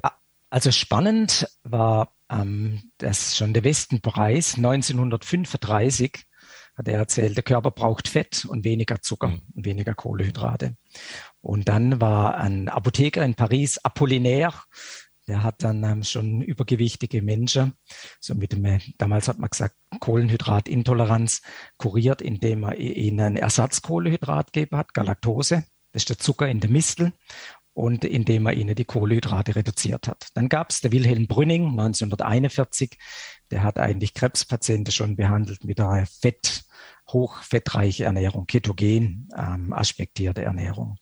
Ja, 0.03 0.12
also 0.49 0.71
spannend 0.71 1.47
war 1.63 2.10
ähm, 2.29 2.91
das 2.97 3.29
ist 3.29 3.37
schon 3.37 3.53
der 3.53 3.63
Westenpreis 3.63 4.55
1935 4.55 6.25
hat 6.77 6.87
er 6.87 6.99
erzählt, 6.99 7.35
der 7.35 7.43
Körper 7.43 7.71
braucht 7.71 8.07
Fett 8.07 8.45
und 8.45 8.63
weniger 8.63 9.01
Zucker 9.01 9.29
mhm. 9.29 9.41
und 9.55 9.65
weniger 9.65 9.95
Kohlenhydrate. 9.95 10.75
Und 11.41 11.67
dann 11.67 11.99
war 11.99 12.37
ein 12.37 12.69
Apotheker 12.69 13.25
in 13.25 13.33
Paris, 13.33 13.79
Apollinaire, 13.79 14.53
der 15.27 15.43
hat 15.43 15.63
dann 15.63 15.83
ähm, 15.83 16.03
schon 16.03 16.41
übergewichtige 16.41 17.21
Menschen, 17.21 17.73
so 18.19 18.33
mit 18.33 18.53
dem, 18.53 18.79
damals 18.97 19.27
hat 19.27 19.39
man 19.39 19.49
gesagt, 19.49 19.75
Kohlenhydratintoleranz 19.99 21.41
kuriert, 21.77 22.21
indem 22.21 22.63
er 22.63 22.77
ihnen 22.77 23.19
ein 23.19 23.37
Ersatzkohlenhydrat 23.37 24.53
gegeben 24.53 24.77
hat, 24.77 24.93
Galaktose. 24.93 25.65
Das 25.91 26.03
ist 26.03 26.09
der 26.09 26.19
Zucker 26.19 26.47
in 26.47 26.59
der 26.59 26.69
Mistel 26.69 27.11
und 27.77 28.03
indem 28.03 28.47
er 28.47 28.53
ihnen 28.53 28.73
die 28.73 28.85
Kohlenhydrate 28.85 29.55
reduziert 29.55 30.07
hat. 30.07 30.29
Dann 30.33 30.49
gab 30.49 30.71
es 30.71 30.81
der 30.81 30.91
Wilhelm 30.91 31.27
Brünning 31.27 31.69
1941, 31.69 32.97
der 33.51 33.61
hat 33.61 33.77
eigentlich 33.77 34.15
Krebspatienten 34.15 34.91
schon 34.91 35.15
behandelt 35.15 35.63
mit 35.63 35.79
einer 35.79 36.07
Fett, 36.07 36.63
hochfettreiche 37.07 38.05
Ernährung, 38.05 38.47
ketogen 38.47 39.29
ähm, 39.37 39.73
aspektierte 39.73 40.41
Ernährung. 40.41 40.97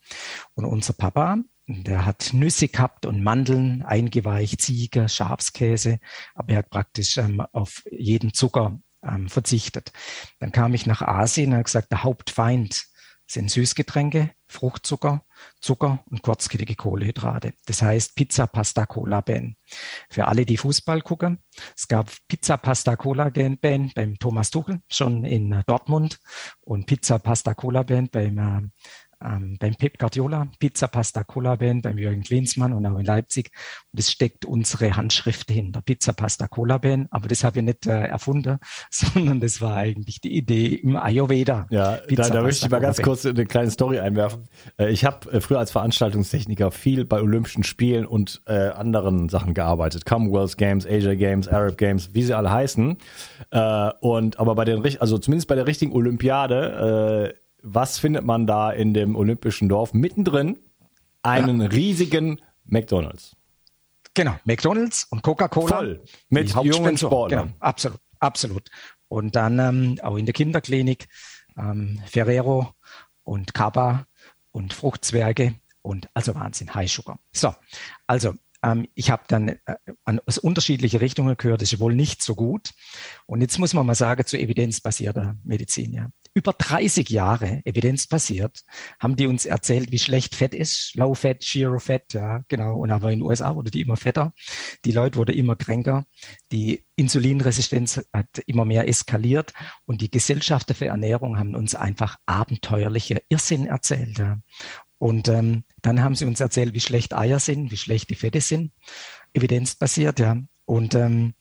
Und 0.54 0.66
unser 0.66 0.92
Papa, 0.92 1.38
der 1.66 2.06
hat 2.06 2.32
Nüsse 2.34 2.68
gehabt 2.68 3.06
und 3.06 3.24
Mandeln, 3.24 3.82
eingeweicht, 3.82 4.62
Ziege, 4.62 5.08
Schafskäse, 5.08 6.00
aber 6.34 6.52
er 6.52 6.58
hat 6.58 6.70
praktisch 6.70 7.18
ähm, 7.18 7.40
auf 7.54 7.84
jeden 7.90 8.34
Zucker 8.34 8.78
ähm, 9.02 9.30
verzichtet. 9.30 9.94
Dann 10.40 10.52
kam 10.52 10.74
ich 10.74 10.86
nach 10.86 11.02
Asien 11.02 11.52
und 11.52 11.54
habe 11.54 11.64
gesagt, 11.64 11.94
der 11.94 12.04
Hauptfeind 12.04 12.86
sind 13.28 13.50
Süßgetränke, 13.50 14.32
Fruchtzucker, 14.48 15.26
Zucker 15.60 16.04
und 16.10 16.22
kurzkettige 16.22 16.76
Kohlenhydrate. 16.76 17.54
Das 17.66 17.82
heißt 17.82 18.16
Pizza, 18.16 18.48
Pasta, 18.48 18.86
Cola, 18.86 19.22
Ben. 19.22 19.58
Für 20.10 20.28
alle, 20.28 20.46
die 20.46 20.58
Fußball 20.58 21.02
gucken, 21.02 21.40
es 21.76 21.88
gab 21.88 22.12
Pizza, 22.28 22.58
Pasta, 22.58 22.96
Cola, 22.96 23.30
Ben 23.30 23.58
beim 23.60 24.18
Thomas 24.20 24.52
Tuchel 24.52 24.82
schon 24.90 25.26
in 25.26 25.64
Dortmund 25.66 26.20
und 26.62 26.86
Pizza, 26.86 27.18
Pasta, 27.18 27.54
Cola, 27.54 27.84
Ben 27.84 28.10
beim 28.10 28.38
äh, 28.38 28.62
ähm, 29.26 29.58
beim 29.60 29.76
Pep 29.76 29.98
Guardiola, 29.98 30.48
Pizza 30.60 30.88
Pasta 30.88 31.24
Cola 31.24 31.56
Band, 31.56 31.84
beim 31.84 31.98
Jürgen 31.98 32.22
Klinsmann 32.22 32.74
und 32.74 32.86
auch 32.86 32.98
in 32.98 33.06
Leipzig. 33.06 33.52
Und 33.92 34.00
es 34.00 34.12
steckt 34.12 34.46
unsere 34.46 34.96
Handschrift 34.96 35.50
hinter, 35.50 35.82
Pizza 35.82 36.14
Pasta 36.14 36.48
Cola 36.48 36.78
Band. 36.78 37.08
Aber 37.12 37.28
das 37.28 37.44
habe 37.44 37.60
ich 37.60 37.66
nicht 37.66 37.88
äh, 37.88 38.06
erfunden, 38.06 38.60
sondern 38.90 39.40
das 39.40 39.62
war 39.62 39.76
eigentlich 39.78 40.22
die 40.22 40.36
Idee 40.36 40.76
im 40.76 40.96
Ayurveda. 40.96 41.68
Ja, 41.70 41.94
Pizza, 42.08 42.24
da, 42.24 42.30
da 42.30 42.42
möchte 42.44 42.66
ich 42.66 42.72
mal 42.72 42.80
ganz 42.80 43.02
kurz 43.02 43.26
eine 43.26 43.46
kleine 43.46 43.72
Story 43.72 44.00
einwerfen. 44.00 44.44
Äh, 44.78 44.92
ich 44.92 45.06
habe 45.06 45.32
äh, 45.32 45.42
früher 45.42 45.60
als 45.60 45.72
Veranstaltungstechniker 45.72 46.72
viel 46.72 47.06
bei 47.06 47.22
Olympischen 47.22 47.64
Spielen 47.64 48.06
und 48.06 48.42
äh, 48.46 48.70
anderen 48.70 49.30
Sachen 49.30 49.54
gearbeitet. 49.54 50.06
Commonwealth 50.06 50.58
Games, 50.58 50.86
Asia 50.86 51.16
Games, 51.16 51.48
Arab 51.48 51.78
Games, 51.78 52.14
wie 52.14 52.24
sie 52.24 52.34
alle 52.34 52.52
heißen. 52.52 52.98
Äh, 53.52 53.90
und 54.02 54.40
aber 54.40 54.56
bei 54.56 54.66
den, 54.66 54.84
also 55.00 55.18
zumindest 55.18 55.48
bei 55.48 55.56
der 55.56 55.68
richtigen 55.68 55.94
Olympiade, 55.94 57.34
äh, 57.34 57.45
was 57.66 57.98
findet 57.98 58.24
man 58.24 58.46
da 58.46 58.72
in 58.72 58.94
dem 58.94 59.16
olympischen 59.16 59.68
Dorf? 59.68 59.94
Mittendrin 59.94 60.60
einen 61.24 61.62
ja. 61.62 61.68
riesigen 61.68 62.40
McDonalds. 62.66 63.36
Genau, 64.14 64.36
McDonalds 64.46 65.06
und 65.10 65.24
Coca-Cola. 65.24 65.78
Voll. 65.78 66.04
Mit 66.30 66.54
jungen 66.64 66.98
Sportlern. 66.98 67.48
Genau, 67.48 67.58
absolut, 67.60 68.00
absolut. 68.20 68.70
Und 69.08 69.36
dann 69.36 69.60
ähm, 69.60 70.00
auch 70.04 70.16
in 70.16 70.26
der 70.26 70.34
Kinderklinik 70.34 71.08
ähm, 71.58 72.00
Ferrero 72.06 72.74
und 73.24 73.54
Kaba 73.54 74.06
und 74.52 74.74
Fruchtzwerge 74.74 75.56
und 75.82 76.08
also 76.14 76.36
Wahnsinn, 76.36 76.74
High 76.74 76.90
Sugar. 76.90 77.20
So, 77.34 77.54
also 78.08 78.36
ähm, 78.64 78.88
ich 78.94 79.10
habe 79.10 79.24
dann 79.28 79.50
äh, 79.50 79.58
aus 80.26 80.38
unterschiedliche 80.38 81.02
Richtungen 81.02 81.36
gehört, 81.36 81.62
das 81.62 81.74
ist 81.74 81.80
wohl 81.80 81.96
nicht 81.96 82.22
so 82.22 82.36
gut. 82.36 82.70
Und 83.26 83.42
jetzt 83.42 83.58
muss 83.58 83.74
man 83.74 83.86
mal 83.86 83.96
sagen 83.96 84.26
zu 84.26 84.38
evidenzbasierter 84.38 85.36
Medizin. 85.44 85.94
Ja 85.94 86.10
über 86.36 86.52
30 86.52 87.10
Jahre 87.10 87.62
evidenzbasiert 87.64 88.66
haben 89.00 89.16
die 89.16 89.26
uns 89.26 89.46
erzählt, 89.46 89.92
wie 89.92 90.00
schlecht 90.00 90.36
Fett 90.36 90.54
ist. 90.54 90.94
Low 90.96 91.14
Fat, 91.16 91.42
Zero 91.42 91.80
Fat, 91.80 92.14
ja, 92.14 92.44
genau. 92.50 92.76
Und 92.76 92.92
aber 92.92 93.12
in 93.12 93.20
den 93.20 93.28
USA 93.28 93.56
wurde 93.56 93.72
die 93.72 93.82
immer 93.82 93.96
fetter. 93.96 94.34
Die 94.84 94.92
Leute 94.92 95.18
wurden 95.18 95.34
immer 95.34 95.56
kränker. 95.56 96.06
Die 96.52 96.86
Insulinresistenz 96.98 98.06
hat 98.12 98.28
immer 98.46 98.66
mehr 98.66 98.88
eskaliert. 98.88 99.54
Und 99.86 100.02
die 100.02 100.12
Gesellschaften 100.12 100.76
für 100.76 100.88
Ernährung 100.88 101.40
haben 101.40 101.56
uns 101.56 101.74
einfach 101.74 102.18
abenteuerliche 102.26 103.24
Irrsinn 103.30 103.66
erzählt. 103.66 104.20
Ja. 104.20 104.40
Und 104.98 105.30
ähm, 105.30 105.64
dann 105.82 106.04
haben 106.04 106.16
sie 106.16 106.26
uns 106.26 106.42
erzählt, 106.42 106.74
wie 106.74 106.82
schlecht 106.82 107.14
Eier 107.14 107.40
sind, 107.40 107.72
wie 107.72 107.78
schlecht 107.78 108.10
die 108.10 108.16
Fette 108.16 108.42
sind. 108.42 108.74
Evidenzbasiert, 109.34 110.20
ja. 110.20 110.38
Und 110.66 110.96
ähm, 110.96 111.36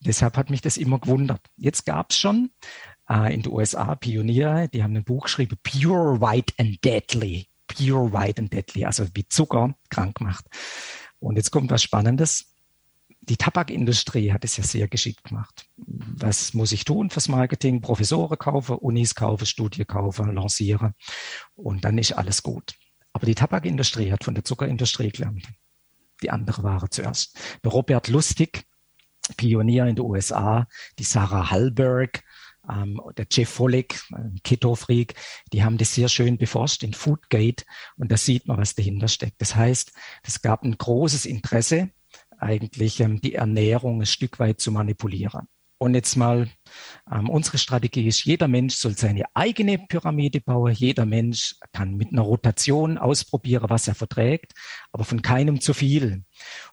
deshalb 0.00 0.36
hat 0.36 0.48
mich 0.48 0.62
das 0.62 0.78
immer 0.78 0.98
gewundert. 0.98 1.42
Jetzt 1.56 1.84
gab 1.84 2.10
es 2.10 2.18
schon 2.18 2.50
äh, 3.10 3.34
in 3.34 3.42
den 3.42 3.52
USA 3.52 3.94
Pioniere, 3.96 4.68
die 4.68 4.82
haben 4.82 4.96
ein 4.96 5.04
Buch 5.04 5.24
geschrieben, 5.24 5.58
Pure 5.62 6.20
White 6.20 6.54
and 6.58 6.82
Deadly. 6.84 7.46
Pure 7.66 8.12
White 8.12 8.40
and 8.40 8.52
Deadly, 8.52 8.84
also 8.84 9.06
wie 9.14 9.26
Zucker 9.28 9.74
krank 9.90 10.20
macht. 10.20 10.46
Und 11.18 11.36
jetzt 11.36 11.50
kommt 11.50 11.70
was 11.70 11.82
Spannendes. 11.82 12.46
die 13.22 13.36
Tabakindustrie 13.36 14.32
hat 14.32 14.44
es 14.44 14.56
ja 14.56 14.64
sehr 14.64 14.88
geschickt 14.88 15.24
gemacht. 15.24 15.66
Was 15.76 16.54
muss 16.54 16.72
ich 16.72 16.84
tun 16.84 17.10
fürs 17.10 17.28
Marketing? 17.28 17.80
Professoren 17.80 18.38
kaufen, 18.38 18.76
Unis 18.76 19.14
kaufen, 19.14 19.46
Studien 19.46 19.86
kaufen, 19.86 20.34
lancieren 20.34 20.94
und 21.54 21.84
dann 21.84 21.98
ist 21.98 22.12
alles 22.12 22.42
gut. 22.42 22.74
Aber 23.12 23.26
die 23.26 23.34
Tabakindustrie 23.34 24.10
hat 24.10 24.24
von 24.24 24.34
der 24.34 24.44
Zuckerindustrie 24.44 25.10
gelernt. 25.10 25.46
Die 26.22 26.30
andere 26.30 26.62
Ware 26.62 26.88
zuerst. 26.90 27.38
Robert 27.64 28.08
Lustig, 28.08 28.64
Pionier 29.36 29.86
in 29.86 29.96
den 29.96 30.04
USA, 30.04 30.66
die 30.98 31.04
Sarah 31.04 31.50
Hallberg, 31.50 32.24
ähm, 32.70 33.00
der 33.16 33.26
Jeff 33.30 33.48
Follick, 33.48 34.02
Keto-Freak, 34.44 35.14
die 35.52 35.64
haben 35.64 35.78
das 35.78 35.94
sehr 35.94 36.08
schön 36.08 36.38
beforscht 36.38 36.82
in 36.82 36.94
Foodgate 36.94 37.64
und 37.96 38.10
da 38.10 38.16
sieht 38.16 38.46
man, 38.46 38.58
was 38.58 38.74
dahinter 38.74 39.08
steckt. 39.08 39.40
Das 39.40 39.54
heißt, 39.54 39.92
es 40.22 40.42
gab 40.42 40.62
ein 40.62 40.76
großes 40.76 41.26
Interesse, 41.26 41.90
eigentlich 42.38 43.00
ähm, 43.00 43.20
die 43.20 43.34
Ernährung 43.34 44.02
ein 44.02 44.06
Stück 44.06 44.38
weit 44.38 44.60
zu 44.60 44.72
manipulieren. 44.72 45.48
Und 45.82 45.94
jetzt 45.94 46.14
mal, 46.14 46.46
ähm, 47.10 47.30
unsere 47.30 47.56
Strategie 47.56 48.06
ist, 48.06 48.26
jeder 48.26 48.48
Mensch 48.48 48.74
soll 48.74 48.98
seine 48.98 49.24
eigene 49.32 49.78
Pyramide 49.78 50.42
bauen. 50.42 50.74
Jeder 50.74 51.06
Mensch 51.06 51.54
kann 51.72 51.96
mit 51.96 52.12
einer 52.12 52.20
Rotation 52.20 52.98
ausprobieren, 52.98 53.70
was 53.70 53.88
er 53.88 53.94
verträgt, 53.94 54.52
aber 54.92 55.04
von 55.04 55.22
keinem 55.22 55.58
zu 55.62 55.72
viel. 55.72 56.22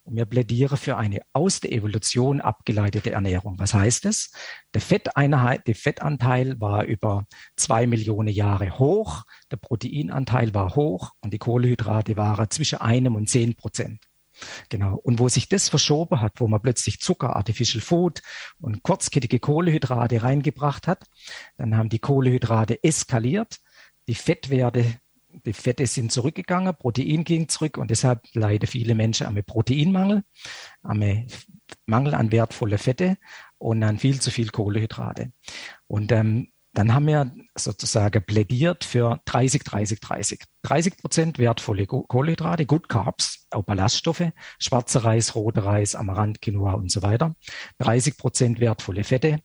Und 0.03 0.17
wir 0.17 0.25
plädieren 0.25 0.75
für 0.75 0.97
eine 0.97 1.21
aus 1.31 1.61
der 1.61 1.71
Evolution 1.71 2.41
abgeleitete 2.41 3.11
Ernährung. 3.11 3.57
Was 3.59 3.73
heißt 3.73 4.05
es? 4.07 4.33
Der, 4.73 4.81
Fetteinheit, 4.81 5.65
der 5.67 5.75
Fettanteil 5.75 6.59
war 6.59 6.83
über 6.83 7.27
zwei 7.55 7.87
Millionen 7.87 8.27
Jahre 8.27 8.77
hoch, 8.77 9.23
der 9.51 9.57
Proteinanteil 9.57 10.53
war 10.53 10.75
hoch 10.75 11.11
und 11.21 11.31
die 11.33 11.39
Kohlenhydrate 11.39 12.17
waren 12.17 12.49
zwischen 12.49 12.79
einem 12.79 13.15
und 13.15 13.29
zehn 13.29 13.55
Prozent. 13.55 14.03
Genau. 14.69 14.95
Und 14.95 15.19
wo 15.19 15.29
sich 15.29 15.49
das 15.49 15.69
verschoben 15.69 16.21
hat, 16.21 16.39
wo 16.39 16.47
man 16.47 16.61
plötzlich 16.61 16.99
Zucker, 16.99 17.35
Artificial 17.35 17.81
Food 17.81 18.21
und 18.59 18.83
kurzkettige 18.83 19.39
Kohlehydrate 19.39 20.23
reingebracht 20.23 20.87
hat, 20.87 21.05
dann 21.57 21.75
haben 21.75 21.89
die 21.89 21.99
Kohlehydrate 21.99 22.83
eskaliert, 22.83 23.57
die 24.07 24.15
Fettwerte, 24.15 24.85
die 25.45 25.53
Fette 25.53 25.85
sind 25.85 26.11
zurückgegangen, 26.11 26.75
Protein 26.75 27.23
ging 27.23 27.47
zurück 27.47 27.77
und 27.77 27.91
deshalb 27.91 28.21
leiden 28.33 28.67
viele 28.67 28.95
Menschen 28.95 29.27
am 29.27 29.35
Proteinmangel, 29.43 30.23
am 30.81 31.27
Mangel 31.85 32.15
an 32.15 32.31
wertvolle 32.31 32.77
Fette 32.77 33.17
und 33.57 33.83
an 33.83 33.99
viel 33.99 34.21
zu 34.21 34.31
viel 34.31 34.49
Kohlehydrate. 34.49 35.31
Und 35.87 36.11
ähm, 36.11 36.51
dann 36.77 36.93
haben 36.93 37.07
wir 37.07 37.31
sozusagen 37.55 38.23
plädiert 38.23 38.83
für 38.83 39.19
30, 39.25 39.63
30, 39.63 39.99
30. 39.99 40.43
30 40.61 40.97
Prozent 40.97 41.39
wertvolle 41.39 41.87
Kohlenhydrate, 41.87 42.67
Good 42.67 42.87
Carbs, 42.87 43.47
auch 43.49 43.63
Ballaststoffe, 43.63 44.31
schwarzer 44.59 45.03
Reis, 45.03 45.33
roter 45.33 45.65
Reis, 45.65 45.95
Amaranth, 45.95 46.39
Quinoa 46.39 46.73
und 46.73 46.91
so 46.91 47.01
weiter. 47.01 47.35
30 47.79 48.17
Prozent 48.17 48.59
wertvolle 48.59 49.03
Fette, 49.03 49.39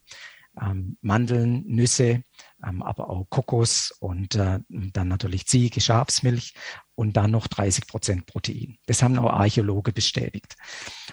ähm, 0.60 0.98
Mandeln, 1.00 1.64
Nüsse, 1.66 2.22
ähm, 2.62 2.82
aber 2.82 3.08
auch 3.08 3.24
Kokos 3.30 3.92
und 3.98 4.34
äh, 4.34 4.60
dann 4.68 5.08
natürlich 5.08 5.46
Ziege, 5.46 5.80
Schafsmilch 5.80 6.52
und 6.94 7.16
dann 7.16 7.30
noch 7.30 7.46
30 7.46 7.86
Prozent 7.86 8.26
Protein. 8.26 8.76
Das 8.84 9.02
haben 9.02 9.18
auch 9.18 9.32
Archäologen 9.32 9.94
bestätigt. 9.94 10.54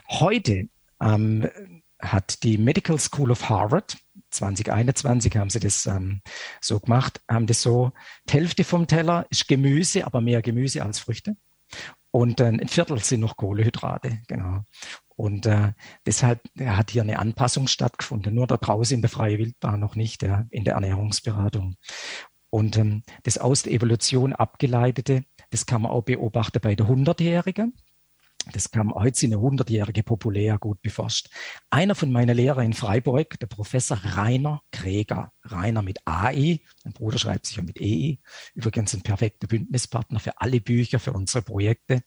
Heute 0.10 0.68
ähm, 1.02 1.50
hat 2.02 2.44
die 2.44 2.58
Medical 2.58 3.00
School 3.00 3.32
of 3.32 3.48
Harvard 3.48 3.98
2021 4.30 5.36
haben 5.38 5.50
sie 5.50 5.60
das 5.60 5.86
ähm, 5.86 6.22
so 6.62 6.80
gemacht, 6.80 7.22
haben 7.28 7.48
das 7.48 7.62
so, 7.62 7.92
die 8.30 8.34
Hälfte 8.34 8.64
vom 8.64 8.88
Teller 8.88 9.26
ist 9.30 9.48
Gemüse, 9.48 10.06
aber 10.06 10.22
mehr 10.22 10.42
Gemüse 10.42 10.84
als 10.84 11.00
Früchte. 11.00 11.36
Und 12.12 12.40
äh, 12.40 12.46
ein 12.46 12.68
Viertel 12.68 13.00
sind 13.00 13.22
noch 13.22 13.38
Kohlehydrate, 13.38 14.20
genau. 14.28 14.64
Und 15.16 15.46
äh, 15.46 15.74
deshalb 16.06 16.42
hat 16.60 16.92
hier 16.92 17.02
eine 17.02 17.20
Anpassung 17.20 17.68
stattgefunden, 17.68 18.34
nur 18.34 18.48
da 18.48 18.58
draußen 18.58 18.96
in 18.96 19.02
der 19.02 19.10
freien 19.10 19.38
Wildbahn 19.38 19.80
noch 19.80 19.96
nicht, 19.96 20.24
ja, 20.24 20.46
in 20.50 20.64
der 20.64 20.76
Ernährungsberatung. 20.76 21.76
Und 22.50 22.78
ähm, 22.78 23.04
das 23.24 23.38
aus 23.38 23.64
der 23.64 23.74
Evolution 23.74 24.34
abgeleitete, 24.34 25.24
das 25.52 25.66
kann 25.66 25.82
man 25.82 25.92
auch 25.92 26.04
beobachten 26.04 26.60
bei 26.62 26.76
der 26.76 26.88
Hundertjährigen. 26.88 27.76
Das 28.52 28.72
kam 28.72 28.94
heute 28.94 29.26
in 29.26 29.34
eine 29.34 29.42
hundertjährige 29.42 30.02
populär 30.02 30.58
gut 30.58 30.82
beforscht. 30.82 31.30
Einer 31.70 31.94
von 31.94 32.12
meinen 32.12 32.36
Lehrern 32.36 32.66
in 32.66 32.74
Freiburg, 32.74 33.40
der 33.40 33.48
Professor 33.48 33.98
Rainer 33.98 34.62
Kreger, 34.72 35.32
Rainer 35.44 35.82
mit 35.82 36.00
AI, 36.06 36.62
mein 36.84 36.94
Bruder 36.94 37.20
schreibt 37.20 37.46
sich 37.46 37.58
ja 37.58 37.64
mit 37.64 37.80
EI, 37.80 38.18
übrigens 38.56 38.94
ein 38.96 39.02
perfekter 39.02 39.48
Bündnispartner 39.48 40.20
für 40.20 40.40
alle 40.42 40.62
Bücher, 40.62 41.00
für 41.00 41.14
unsere 41.14 41.44
Projekte. 41.44 42.02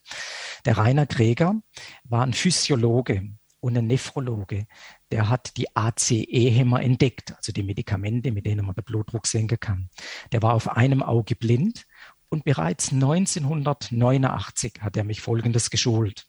Der 0.64 0.78
Rainer 0.78 1.06
Kreger 1.06 1.60
war 2.04 2.22
ein 2.22 2.32
Physiologe 2.32 3.30
und 3.60 3.78
ein 3.78 3.86
Nephrologe. 3.86 4.66
Der 5.12 5.28
hat 5.28 5.56
die 5.56 5.74
ACE-Hämmer 5.76 6.82
entdeckt, 6.82 7.34
also 7.36 7.52
die 7.52 7.62
Medikamente, 7.62 8.32
mit 8.32 8.46
denen 8.46 8.66
man 8.66 8.74
den 8.74 8.84
Blutdruck 8.84 9.26
senken 9.26 9.60
kann. 9.60 9.90
Der 10.32 10.42
war 10.42 10.54
auf 10.54 10.68
einem 10.68 11.02
Auge 11.02 11.36
blind 11.36 11.86
und 12.32 12.44
bereits 12.44 12.92
1989 12.92 14.80
hat 14.80 14.96
er 14.96 15.04
mich 15.04 15.20
Folgendes 15.20 15.68
geschult. 15.68 16.26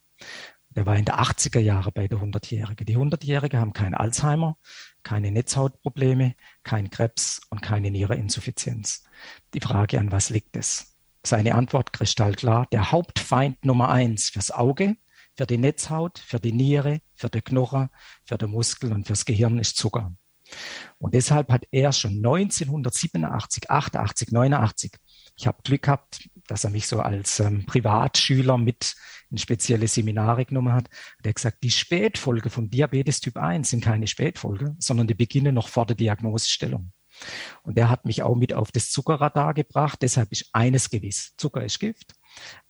Der 0.68 0.84
war 0.84 0.96
in 0.96 1.06
der 1.06 1.18
80er 1.18 1.60
Jahre 1.60 1.92
bei 1.92 2.08
der 2.08 2.18
100-Jährige. 2.18 2.84
Die 2.84 2.98
100-Jährige 2.98 3.58
haben 3.58 3.72
kein 3.72 3.94
Alzheimer, 3.94 4.58
keine 5.02 5.30
Netzhautprobleme, 5.30 6.34
kein 6.62 6.90
Krebs 6.90 7.40
und 7.48 7.62
keine 7.62 7.90
Niereninsuffizienz. 7.90 9.04
Die 9.54 9.60
Frage, 9.60 9.98
an 9.98 10.12
was 10.12 10.28
liegt 10.28 10.56
es? 10.56 10.94
Seine 11.24 11.54
Antwort 11.54 11.94
kristallklar. 11.94 12.66
Der 12.70 12.92
Hauptfeind 12.92 13.64
Nummer 13.64 13.88
eins 13.88 14.28
fürs 14.28 14.50
Auge, 14.50 14.96
für 15.38 15.46
die 15.46 15.56
Netzhaut, 15.56 16.18
für 16.18 16.38
die 16.38 16.52
Niere, 16.52 17.00
für 17.14 17.30
die 17.30 17.40
Knochen, 17.40 17.88
für 18.26 18.36
die 18.36 18.46
Muskeln 18.46 18.92
und 18.92 19.06
fürs 19.06 19.24
Gehirn 19.24 19.58
ist 19.58 19.78
Zucker. 19.78 20.14
Und 20.98 21.14
deshalb 21.14 21.50
hat 21.50 21.66
er 21.70 21.92
schon 21.92 22.16
1987, 22.16 23.70
88, 23.70 24.32
89, 24.32 24.92
ich 25.36 25.46
habe 25.46 25.62
Glück 25.62 25.82
gehabt, 25.82 26.28
dass 26.46 26.64
er 26.64 26.70
mich 26.70 26.86
so 26.86 27.00
als 27.00 27.40
ähm, 27.40 27.66
Privatschüler 27.66 28.58
mit 28.58 28.94
in 29.30 29.38
spezielle 29.38 29.88
Seminare 29.88 30.44
genommen 30.44 30.72
hat. 30.72 30.88
Der 31.24 31.30
hat 31.30 31.36
gesagt, 31.36 31.62
die 31.62 31.70
Spätfolge 31.70 32.50
von 32.50 32.70
Diabetes 32.70 33.20
Typ 33.20 33.36
1 33.36 33.70
sind 33.70 33.82
keine 33.82 34.06
Spätfolge, 34.06 34.76
sondern 34.78 35.06
die 35.06 35.14
beginnen 35.14 35.54
noch 35.54 35.68
vor 35.68 35.86
der 35.86 35.96
Diagnosestellung. 35.96 36.92
Und 37.62 37.78
der 37.78 37.90
hat 37.90 38.04
mich 38.04 38.22
auch 38.22 38.34
mit 38.34 38.52
auf 38.52 38.72
das 38.72 38.90
Zuckerradar 38.90 39.54
gebracht. 39.54 40.00
Deshalb 40.02 40.32
ist 40.32 40.50
eines 40.52 40.90
gewiss, 40.90 41.34
Zucker 41.36 41.64
ist 41.64 41.78
Gift. 41.78 42.14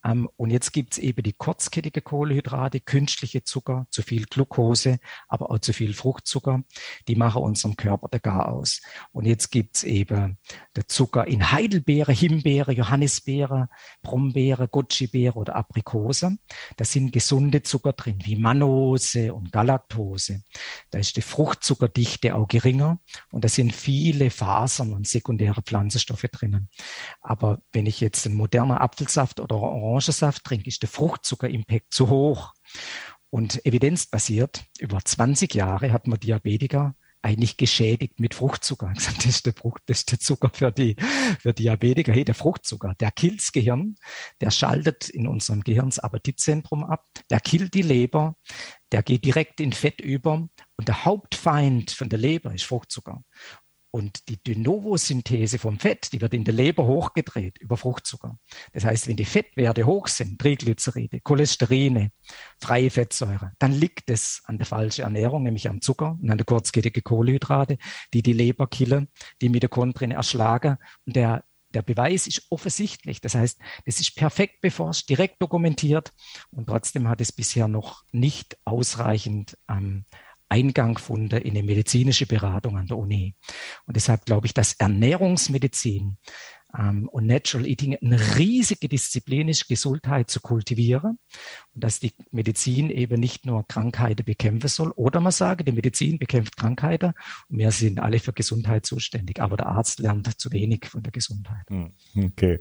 Ähm, 0.05 0.29
und 0.37 0.51
jetzt 0.51 0.73
gibt 0.73 0.95
es 0.95 0.99
eben 0.99 1.23
die 1.23 1.33
kurzkettige 1.33 2.03
Kohlenhydrate, 2.03 2.81
künstliche 2.81 3.43
Zucker, 3.43 3.87
zu 3.91 4.03
viel 4.03 4.27
Glucose, 4.27 4.99
aber 5.29 5.51
auch 5.51 5.59
zu 5.59 5.73
viel 5.73 5.95
Fruchtzucker. 5.95 6.63
Die 7.09 7.17
machen 7.17 7.43
unserem 7.43 7.77
Körper 7.77 8.09
der 8.09 8.21
Gar 8.21 8.49
aus. 8.49 8.83
Und 9.13 9.25
jetzt 9.25 9.51
gibt 9.51 9.77
es 9.77 9.85
eben 9.85 10.39
der 10.77 10.89
Zucker 10.89 11.27
in 11.27 11.51
Heidelbeere, 11.51 12.13
Himbeere, 12.13 12.73
Johannisbeere, 12.73 13.69
Brombeere, 14.03 14.69
Goji-Beere 14.69 15.39
oder 15.39 15.57
Aprikose. 15.57 16.37
Da 16.77 16.85
sind 16.85 17.13
gesunde 17.13 17.63
Zucker 17.63 17.93
drin, 17.93 18.19
wie 18.25 18.37
Mannose 18.37 19.33
und 19.33 19.53
Galaktose. 19.53 20.43
Da 20.91 20.99
ist 20.99 21.17
die 21.17 21.23
Fruchtzuckerdichte 21.23 22.35
auch 22.35 22.49
geringer 22.49 22.99
und 23.31 23.45
da 23.45 23.49
sind 23.49 23.75
viele 23.75 24.31
Fasern 24.31 24.93
und 24.93 25.07
sekundäre 25.07 25.63
Pflanzenstoffe 25.63 26.27
drinnen. 26.31 26.69
Aber 27.21 27.61
wenn 27.73 27.87
ich 27.87 28.01
jetzt 28.01 28.27
einen 28.27 28.37
modernen 28.37 28.77
Apfelsaft 28.77 29.41
oder 29.41 29.55
Orangensaft 29.95 30.45
trinke, 30.45 30.69
ist 30.69 30.83
der 30.83 30.89
Fruchtzuckerimpact 30.89 31.93
zu 31.93 32.09
hoch. 32.09 32.53
Und 33.31 33.65
evidenzbasiert, 33.67 34.65
über 34.79 35.01
20 35.05 35.55
Jahre 35.55 35.93
hat 35.93 36.07
man 36.07 36.21
Diabetiker 36.21 36.95
eigentlich 37.25 37.57
geschädigt 37.57 38.21
mit 38.21 38.35
Fruchtzucker. 38.35 38.93
Das 38.95 39.27
ist 39.27 39.47
der, 39.47 39.55
Frucht, 39.55 39.83
das 39.87 40.01
ist 40.01 40.13
der 40.13 40.21
Zucker 40.21 40.51
für 40.53 40.71
die 40.71 40.95
für 41.41 41.55
Diabetiker. 41.55 42.13
Hey, 42.13 42.25
der 42.25 42.35
Fruchtzucker, 42.35 42.95
der 43.01 43.11
killt 43.11 43.41
das 43.41 43.53
Gehirn, 43.53 43.97
der 44.41 44.51
schaltet 44.51 45.09
in 45.09 45.27
unserem 45.27 45.63
Gehirn 45.63 45.89
das 45.89 45.99
Appetitzentrum 45.99 46.85
ab, 46.85 47.07
der 47.31 47.41
killt 47.41 47.75
die 47.75 47.83
Leber, 47.83 48.37
der 48.93 49.03
geht 49.03 49.25
direkt 49.25 49.61
in 49.61 49.73
Fett 49.73 50.01
über 50.01 50.47
und 50.77 50.89
der 50.89 51.05
Hauptfeind 51.05 51.91
von 51.91 52.09
der 52.09 52.19
Leber 52.19 52.55
ist 52.55 52.65
Fruchtzucker. 52.65 53.23
Und 53.95 54.29
die 54.29 54.43
De 54.43 54.57
Novo-Synthese 54.57 55.61
vom 55.61 55.79
Fett, 55.79 56.13
die 56.13 56.21
wird 56.21 56.35
in 56.35 56.43
der 56.43 56.53
Leber 56.53 56.85
hochgedreht 56.85 57.59
über 57.59 57.77
Fruchtzucker. 57.77 58.37
Das 58.73 58.85
heißt, 58.85 59.07
wenn 59.07 59.15
die 59.15 59.25
Fettwerte 59.25 59.87
hoch 59.87 60.09
sind, 60.09 60.41
Triglyceride, 60.41 61.21
Cholesterine, 61.21 62.11
freie 62.61 62.91
Fettsäure, 62.91 63.53
dann 63.61 63.71
liegt 63.71 64.11
es 64.11 64.43
an 64.47 64.59
der 64.59 64.67
falschen 64.67 65.03
Ernährung, 65.03 65.45
nämlich 65.45 65.69
am 65.69 65.81
Zucker 65.81 66.19
und 66.21 66.29
an 66.29 66.39
der 66.39 66.45
kurzkettigen 66.45 67.05
Kohlenhydrate, 67.05 67.79
die 68.13 68.23
die 68.23 68.33
Leber 68.33 68.67
killen, 68.67 69.07
die 69.41 69.49
Mitochondrien 69.49 70.11
erschlagen. 70.11 70.79
Und 71.07 71.15
der 71.15 71.45
der 71.75 71.83
Beweis 71.83 72.27
ist 72.27 72.47
offensichtlich. 72.51 73.21
Das 73.21 73.35
heißt, 73.35 73.59
das 73.85 74.01
ist 74.01 74.15
perfekt 74.15 74.61
beforscht, 74.61 75.09
direkt 75.09 75.43
dokumentiert 75.43 76.13
und 76.51 76.67
trotzdem 76.67 77.09
hat 77.09 77.21
es 77.21 77.33
bisher 77.33 77.69
noch 77.69 78.05
nicht 78.13 78.57
ausreichend 78.65 79.59
ähm, 79.69 80.05
Eingang 80.55 80.95
gefunden 80.95 81.41
in 81.41 81.51
eine 81.51 81.63
medizinische 81.63 82.27
Beratung 82.27 82.79
an 82.79 82.87
der 82.87 82.97
Uni. 82.97 83.35
Und 83.87 83.97
deshalb 83.97 84.25
glaube 84.25 84.47
ich, 84.47 84.55
dass 84.55 84.75
Ernährungsmedizin 84.75 86.17
ähm, 86.79 87.09
und 87.09 87.27
Natural 87.27 87.67
Eating 87.67 87.97
eine 87.97 88.37
riesige 88.37 88.89
Disziplin 88.89 89.49
ist, 89.49 89.67
Gesundheit 89.69 90.31
zu 90.31 90.41
kultivieren 90.41 91.19
und 91.75 91.85
dass 91.85 91.99
die 91.99 92.13
Medizin 92.31 92.91
eben 92.91 93.19
nicht 93.19 93.47
nur 93.47 93.67
Krankheiten 93.67 94.25
bekämpfen 94.25 94.69
soll. 94.69 94.93
Oder 94.93 95.21
man 95.21 95.33
sage, 95.33 95.65
die 95.65 95.73
Medizin 95.73 96.19
bekämpft 96.19 96.57
Krankheiten 96.57 97.15
und 97.49 97.59
wir 97.59 97.73
sind 97.73 97.99
alle 97.99 98.21
für 98.21 98.33
Gesundheit 98.33 98.87
zuständig, 98.87 99.41
aber 99.41 99.57
der 99.57 99.67
Arzt 99.67 99.99
lernt 99.99 100.41
zu 100.41 100.53
wenig 100.53 100.87
von 100.87 101.03
der 101.03 101.13
Gesundheit. 101.13 101.67
Hm, 101.69 101.93
okay. 102.17 102.61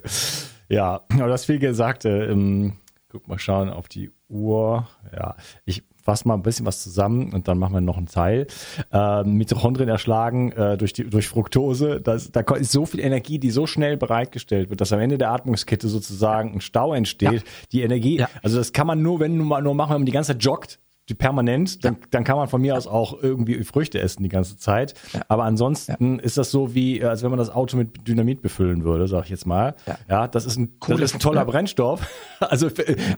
Ja, 0.67 1.06
aber 1.12 1.27
das 1.27 1.45
viel 1.45 1.60
Gesagte. 1.60 2.10
Ähm, 2.10 2.79
guck 3.10 3.27
mal 3.27 3.38
schauen 3.38 3.69
auf 3.69 3.88
die 3.88 4.12
Uhr. 4.27 4.88
Ja, 5.12 5.36
ich 5.65 5.84
fasse 6.04 6.28
mal 6.28 6.36
ein 6.36 6.44
bisschen 6.44 6.66
was 6.66 6.84
zusammen 6.84 7.34
und 7.34 7.48
dann 7.48 7.58
machen 7.58 7.74
wir 7.74 7.82
noch 7.82 7.98
einen 7.98 8.08
Teil. 8.08 8.48
Äh, 8.92 9.24
Mitochondrien 9.24 9.89
erschlagen 9.89 10.52
äh, 10.52 10.78
durch, 10.78 10.94
die, 10.94 11.10
durch 11.10 11.28
Fructose. 11.28 12.02
Das, 12.02 12.32
da 12.32 12.42
ist 12.56 12.72
so 12.72 12.86
viel 12.86 13.00
Energie, 13.00 13.39
die 13.39 13.52
so 13.52 13.66
schnell 13.66 13.98
bereitgestellt 13.98 14.70
wird, 14.70 14.82
dass 14.82 14.92
am 14.92 15.00
Ende 15.00 15.18
der 15.18 15.32
Atmungskette 15.32 15.88
sozusagen 15.88 16.54
ein 16.54 16.62
Stau 16.62 16.94
entsteht. 16.94 17.32
Ja. 17.32 17.39
Die 17.72 17.82
Energie, 17.82 18.20
ja. 18.20 18.30
also 18.42 18.58
das 18.58 18.74
kann 18.74 18.86
man 18.86 19.02
nur, 19.02 19.20
wenn 19.20 19.38
man 19.38 19.63
nur 19.63 19.74
machen, 19.74 19.92
wenn 19.92 20.02
man 20.02 20.06
die 20.06 20.12
ganze 20.12 20.34
Zeit 20.34 20.44
joggt 20.44 20.80
die 21.10 21.16
permanent, 21.16 21.84
dann, 21.84 21.98
dann 22.12 22.24
kann 22.24 22.38
man 22.38 22.48
von 22.48 22.62
mir 22.62 22.78
aus 22.78 22.88
auch 22.88 23.22
irgendwie 23.22 23.62
Früchte 23.66 24.00
essen 24.00 24.24
die 24.24 24.30
ganze 24.30 24.58
Zeit. 24.58 24.94
Ja. 25.13 25.22
Aber 25.28 25.44
ansonsten 25.44 26.16
ja. 26.16 26.24
ist 26.24 26.38
das 26.38 26.50
so 26.50 26.74
wie, 26.74 27.04
als 27.04 27.24
wenn 27.24 27.30
man 27.30 27.39
das 27.39 27.50
Auto 27.50 27.76
mit 27.76 28.08
Dynamit 28.08 28.42
befüllen 28.42 28.86
würde, 28.86 29.08
sag 29.08 29.26
ich 29.26 29.30
jetzt 29.30 29.46
mal. 29.46 29.76
Ja, 29.86 29.98
ja 30.08 30.28
das 30.30 30.46
ist 30.46 30.58
ein, 30.58 30.78
cool, 30.88 30.96
das 30.96 31.12
ist 31.12 31.16
ein 31.16 31.20
toller 31.20 31.46
Brennstoff. 31.46 32.02
Also 32.39 32.70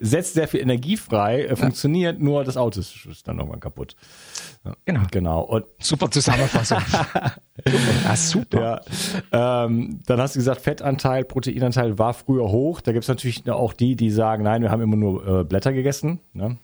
setzt 0.01 0.35
sehr 0.35 0.47
viel 0.47 0.59
Energie 0.59 0.97
frei, 0.97 1.45
äh, 1.45 1.55
funktioniert, 1.55 2.21
nur 2.21 2.43
das 2.43 2.57
Auto 2.57 2.79
ist, 2.79 3.07
ist 3.07 3.27
dann 3.27 3.39
irgendwann 3.39 3.59
kaputt. 3.59 3.95
Genau. 4.85 5.01
Genau. 5.11 5.41
Und 5.41 5.65
super 5.79 6.11
Zusammenfassung. 6.11 6.77
super. 7.65 8.15
super. 8.15 8.81
Ja. 9.31 9.65
Ähm, 9.65 10.01
dann 10.05 10.21
hast 10.21 10.35
du 10.35 10.39
gesagt, 10.39 10.61
Fettanteil, 10.61 11.23
Proteinanteil 11.23 11.97
war 11.97 12.13
früher 12.13 12.49
hoch. 12.49 12.81
Da 12.81 12.91
gibt 12.91 13.03
es 13.03 13.09
natürlich 13.09 13.49
auch 13.49 13.73
die, 13.73 13.95
die 13.95 14.11
sagen, 14.11 14.43
nein, 14.43 14.61
wir 14.61 14.69
haben 14.69 14.81
immer 14.81 14.95
nur 14.95 15.41
äh, 15.41 15.43
Blätter 15.43 15.73
gegessen. 15.73 16.19
Ne? 16.33 16.57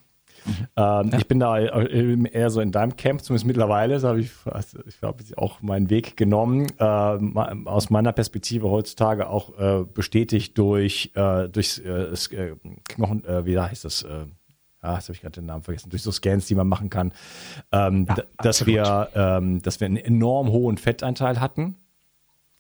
Mhm. 0.45 0.51
Ähm, 0.75 1.09
ja. 1.11 1.17
Ich 1.17 1.27
bin 1.27 1.39
da 1.39 1.57
äh, 1.57 2.29
eher 2.31 2.49
so 2.49 2.61
in 2.61 2.71
deinem 2.71 2.95
Camp, 2.95 3.21
zumindest 3.23 3.45
mittlerweile. 3.45 3.99
Da 3.99 4.09
habe 4.09 4.21
ich, 4.21 4.31
also 4.45 4.79
ich 4.85 5.01
habe 5.01 5.23
auch 5.37 5.61
meinen 5.61 5.89
Weg 5.89 6.17
genommen. 6.17 6.67
Äh, 6.77 6.83
aus 6.83 7.89
meiner 7.89 8.11
Perspektive 8.11 8.69
heutzutage 8.69 9.29
auch 9.29 9.57
äh, 9.57 9.83
bestätigt 9.83 10.57
durch, 10.57 11.11
äh, 11.15 11.49
durch 11.49 11.81
äh, 11.85 12.13
äh, 12.13 12.55
Knochen, 12.87 13.23
wie 13.45 13.59
heißt 13.59 13.85
das? 13.85 14.05
ah, 14.81 14.95
jetzt 14.95 15.05
habe 15.05 15.13
ich 15.13 15.21
gerade 15.21 15.39
den 15.39 15.45
Namen 15.45 15.63
vergessen, 15.63 15.89
durch 15.89 16.01
so 16.03 16.11
Scans, 16.11 16.47
die 16.47 16.55
man 16.55 16.67
machen 16.67 16.89
kann, 16.89 17.13
ähm, 17.71 18.07
ja, 18.09 18.15
dass 18.37 18.65
wir, 18.65 19.09
ähm, 19.15 19.61
dass 19.61 19.79
wir 19.79 19.85
einen 19.85 19.97
enorm 19.97 20.49
hohen 20.49 20.77
Fettanteil 20.77 21.39
hatten. 21.39 21.75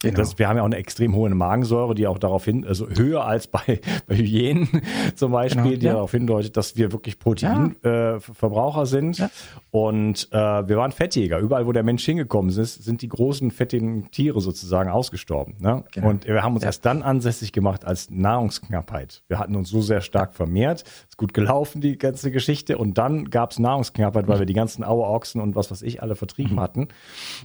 Genau. 0.01 0.17
Das, 0.17 0.39
wir 0.39 0.47
haben 0.47 0.57
ja 0.57 0.63
auch 0.63 0.67
eine 0.67 0.77
extrem 0.77 1.15
hohe 1.15 1.29
Magensäure, 1.29 1.93
die 1.93 2.07
auch 2.07 2.17
darauf 2.17 2.45
hin, 2.45 2.65
also 2.65 2.87
höher 2.89 3.23
als 3.25 3.47
bei, 3.47 3.79
bei 4.07 4.15
Hyänen 4.15 4.81
zum 5.15 5.31
Beispiel, 5.31 5.63
genau, 5.63 5.77
die 5.77 5.85
ja. 5.85 5.93
darauf 5.93 6.11
hindeutet, 6.11 6.57
dass 6.57 6.75
wir 6.75 6.91
wirklich 6.91 7.19
Proteinverbraucher 7.19 8.77
ja. 8.77 8.83
äh, 8.83 8.85
sind. 8.85 9.17
Ja. 9.19 9.29
Und 9.69 10.27
äh, 10.31 10.37
wir 10.37 10.77
waren 10.77 10.91
Fettjäger. 10.91 11.39
Überall, 11.39 11.67
wo 11.67 11.71
der 11.71 11.83
Mensch 11.83 12.03
hingekommen 12.03 12.51
ist, 12.51 12.83
sind 12.83 13.01
die 13.01 13.07
großen 13.07 13.51
fettigen 13.51 14.09
Tiere 14.11 14.41
sozusagen 14.41 14.89
ausgestorben. 14.89 15.55
Ne? 15.59 15.83
Genau. 15.91 16.09
Und 16.09 16.27
wir 16.27 16.41
haben 16.41 16.55
uns 16.55 16.63
erst 16.63 16.85
dann 16.85 17.03
ansässig 17.03 17.51
gemacht 17.51 17.85
als 17.85 18.09
Nahrungsknappheit. 18.09 19.23
Wir 19.27 19.39
hatten 19.39 19.55
uns 19.55 19.69
so 19.69 19.81
sehr 19.81 20.01
stark 20.01 20.33
vermehrt, 20.33 20.83
ist 21.09 21.17
gut 21.17 21.33
gelaufen, 21.33 21.79
die 21.79 21.97
ganze 21.97 22.31
Geschichte. 22.31 22.77
Und 22.77 22.97
dann 22.97 23.29
gab 23.29 23.51
es 23.51 23.59
Nahrungsknappheit, 23.59 24.27
weil 24.27 24.39
wir 24.39 24.45
die 24.45 24.53
ganzen 24.53 24.83
Auerochsen 24.83 25.41
und 25.41 25.55
was 25.55 25.69
weiß 25.69 25.83
ich 25.83 26.01
alle 26.01 26.15
vertrieben 26.15 26.55
mhm. 26.55 26.59
hatten 26.59 26.87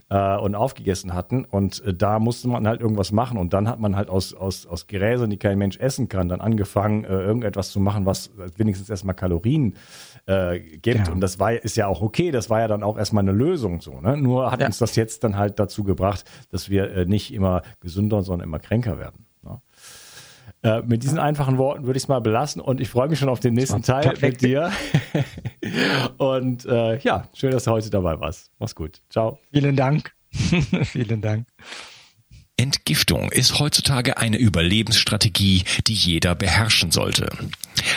äh, 0.09 0.37
und 0.39 0.55
aufgegessen 0.55 1.13
hatten. 1.15 1.45
Und 1.45 1.85
äh, 1.85 1.93
da 1.93 2.19
mussten 2.19 2.46
musste 2.47 2.63
man 2.63 2.69
halt 2.69 2.81
irgendwas 2.81 3.13
machen. 3.13 3.39
Und 3.39 3.53
dann 3.53 3.69
hat 3.69 3.81
man 3.81 3.97
halt 3.97 4.09
aus, 4.09 4.35
aus, 4.35 4.67
aus 4.67 4.87
Gräsern, 4.87 5.31
die 5.31 5.37
kein 5.37 5.59
Mensch 5.59 5.79
essen 5.79 6.09
kann, 6.09 6.29
dann 6.29 6.41
angefangen, 6.41 7.05
äh, 7.05 7.09
irgendetwas 7.09 7.71
zu 7.71 7.81
machen, 7.81 8.07
was 8.07 8.31
wenigstens 8.57 8.89
erstmal 8.89 9.15
Kalorien 9.15 9.75
äh, 10.27 10.59
gibt. 10.59 11.07
Ja. 11.07 11.13
Und 11.13 11.21
das 11.21 11.39
war, 11.39 11.53
ist 11.53 11.77
ja 11.77 11.87
auch 11.87 12.03
okay, 12.03 12.31
das 12.31 12.51
war 12.51 12.61
ja 12.61 12.69
dann 12.69 12.83
auch 12.83 12.97
erstmal 12.97 13.23
eine 13.23 13.33
Lösung 13.33 13.81
so. 13.81 14.01
Ne? 14.01 14.17
Nur 14.17 14.51
hat 14.51 14.61
ja. 14.61 14.67
uns 14.67 14.79
das 14.79 14.97
jetzt 14.97 15.25
dann 15.25 15.37
halt 15.37 15.59
dazu 15.59 15.85
gebracht, 15.85 16.25
dass 16.51 16.71
wir 16.71 16.91
äh, 16.91 17.05
nicht 17.05 17.33
immer 17.33 17.63
gesünder, 17.81 18.23
sondern 18.23 18.49
immer 18.49 18.59
kränker 18.59 18.99
werden. 18.99 19.27
Ne? 19.43 19.61
Äh, 20.63 20.83
mit 20.83 21.03
diesen 21.03 21.19
einfachen 21.19 21.59
Worten 21.59 21.87
würde 21.87 21.97
ich 21.97 22.05
es 22.05 22.09
mal 22.09 22.21
belassen 22.21 22.61
und 22.63 22.81
ich 22.81 22.89
freue 22.89 23.09
mich 23.09 23.19
schon 23.19 23.29
auf 23.29 23.41
den 23.41 23.55
nächsten 23.55 23.83
Teil 23.83 24.03
perfekt. 24.03 24.43
mit 24.43 24.51
dir. 24.51 24.73
und 26.19 26.65
äh, 26.65 26.99
ja, 26.99 27.29
schön, 27.35 27.51
dass 27.51 27.65
du 27.65 27.73
heute 27.73 27.91
dabei 27.91 28.19
warst. 28.19 28.51
Mach's 28.59 28.75
gut. 28.75 29.03
Ciao. 29.11 29.39
Vielen 29.53 29.77
Dank. 29.77 30.13
Vielen 30.85 31.21
Dank. 31.21 31.47
Entgiftung 32.59 33.31
ist 33.33 33.59
heutzutage 33.59 34.17
eine 34.17 34.39
Überlebensstrategie, 34.39 35.65
die 35.87 35.95
jeder 35.95 36.35
beherrschen 36.35 36.91
sollte. 36.91 37.29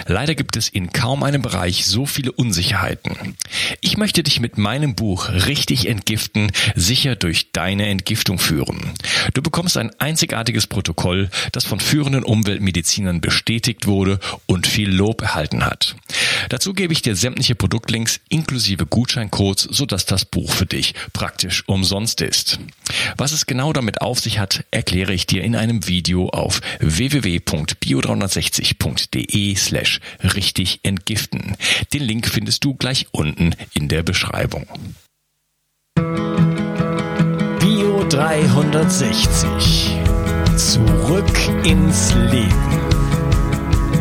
Leider 0.06 0.36
gibt 0.36 0.58
es 0.58 0.68
in 0.68 0.92
kaum 0.92 1.24
einem 1.24 1.42
Bereich 1.42 1.86
so 1.86 2.06
viele 2.06 2.34
Unsicherheiten. 2.34 3.38
Ich 3.80 3.96
möchte 3.96 4.22
dich 4.22 4.42
mit 4.42 4.58
meinem 4.58 4.96
Buch 4.96 5.30
Richtig 5.30 5.88
entgiften 5.88 6.52
sicher 6.76 7.16
durch 7.16 7.54
deine 7.54 7.88
Entgiftung 7.88 8.38
führen. 8.38 8.92
Du 9.34 9.42
bekommst 9.42 9.78
ein 9.78 9.92
einzigartiges 9.98 10.68
Protokoll, 10.68 11.30
das 11.54 11.64
von 11.64 11.80
führenden 11.80 12.24
Umweltmedizinern 12.24 13.22
bestätigt 13.22 13.88
wurde 13.88 14.20
und 14.46 14.68
viel 14.68 14.90
Lob 14.90 15.22
erhalten 15.22 15.66
hat. 15.66 15.96
Dazu 16.48 16.74
gebe 16.74 16.94
ich 16.94 17.02
dir 17.02 17.16
sämtliche 17.16 17.56
Produktlinks 17.56 18.22
inklusive 18.30 18.86
Gutscheincodes, 18.86 19.64
sodass 19.64 20.06
das 20.06 20.24
Buch 20.26 20.52
für 20.52 20.66
dich 20.66 20.94
praktisch 21.12 21.68
umsonst 21.68 22.22
ist. 22.22 22.60
Was 23.18 23.34
es 23.34 23.46
genau 23.46 23.74
damit 23.74 24.02
auf 24.02 24.20
sich 24.20 24.40
hat, 24.40 24.64
erkläre 24.72 25.14
ich 25.14 25.28
dir 25.28 25.44
in 25.44 25.56
einem 25.56 25.88
Video 25.88 26.30
auf 26.30 26.62
www.bio360.de 26.80 29.56
slash 29.56 30.00
richtig 30.36 30.80
entgiften. 30.84 31.58
Den 31.94 32.04
Link 32.04 32.28
findest 32.28 32.64
du 32.64 32.76
gleich 32.76 33.08
unten 33.12 33.56
in 33.74 33.90
der 33.90 34.04
Beschreibung. 34.04 34.68
Bio 37.60 38.06
360. 38.10 39.98
Zurück 40.56 41.26
ins 41.64 42.14
Leben. 42.14 42.79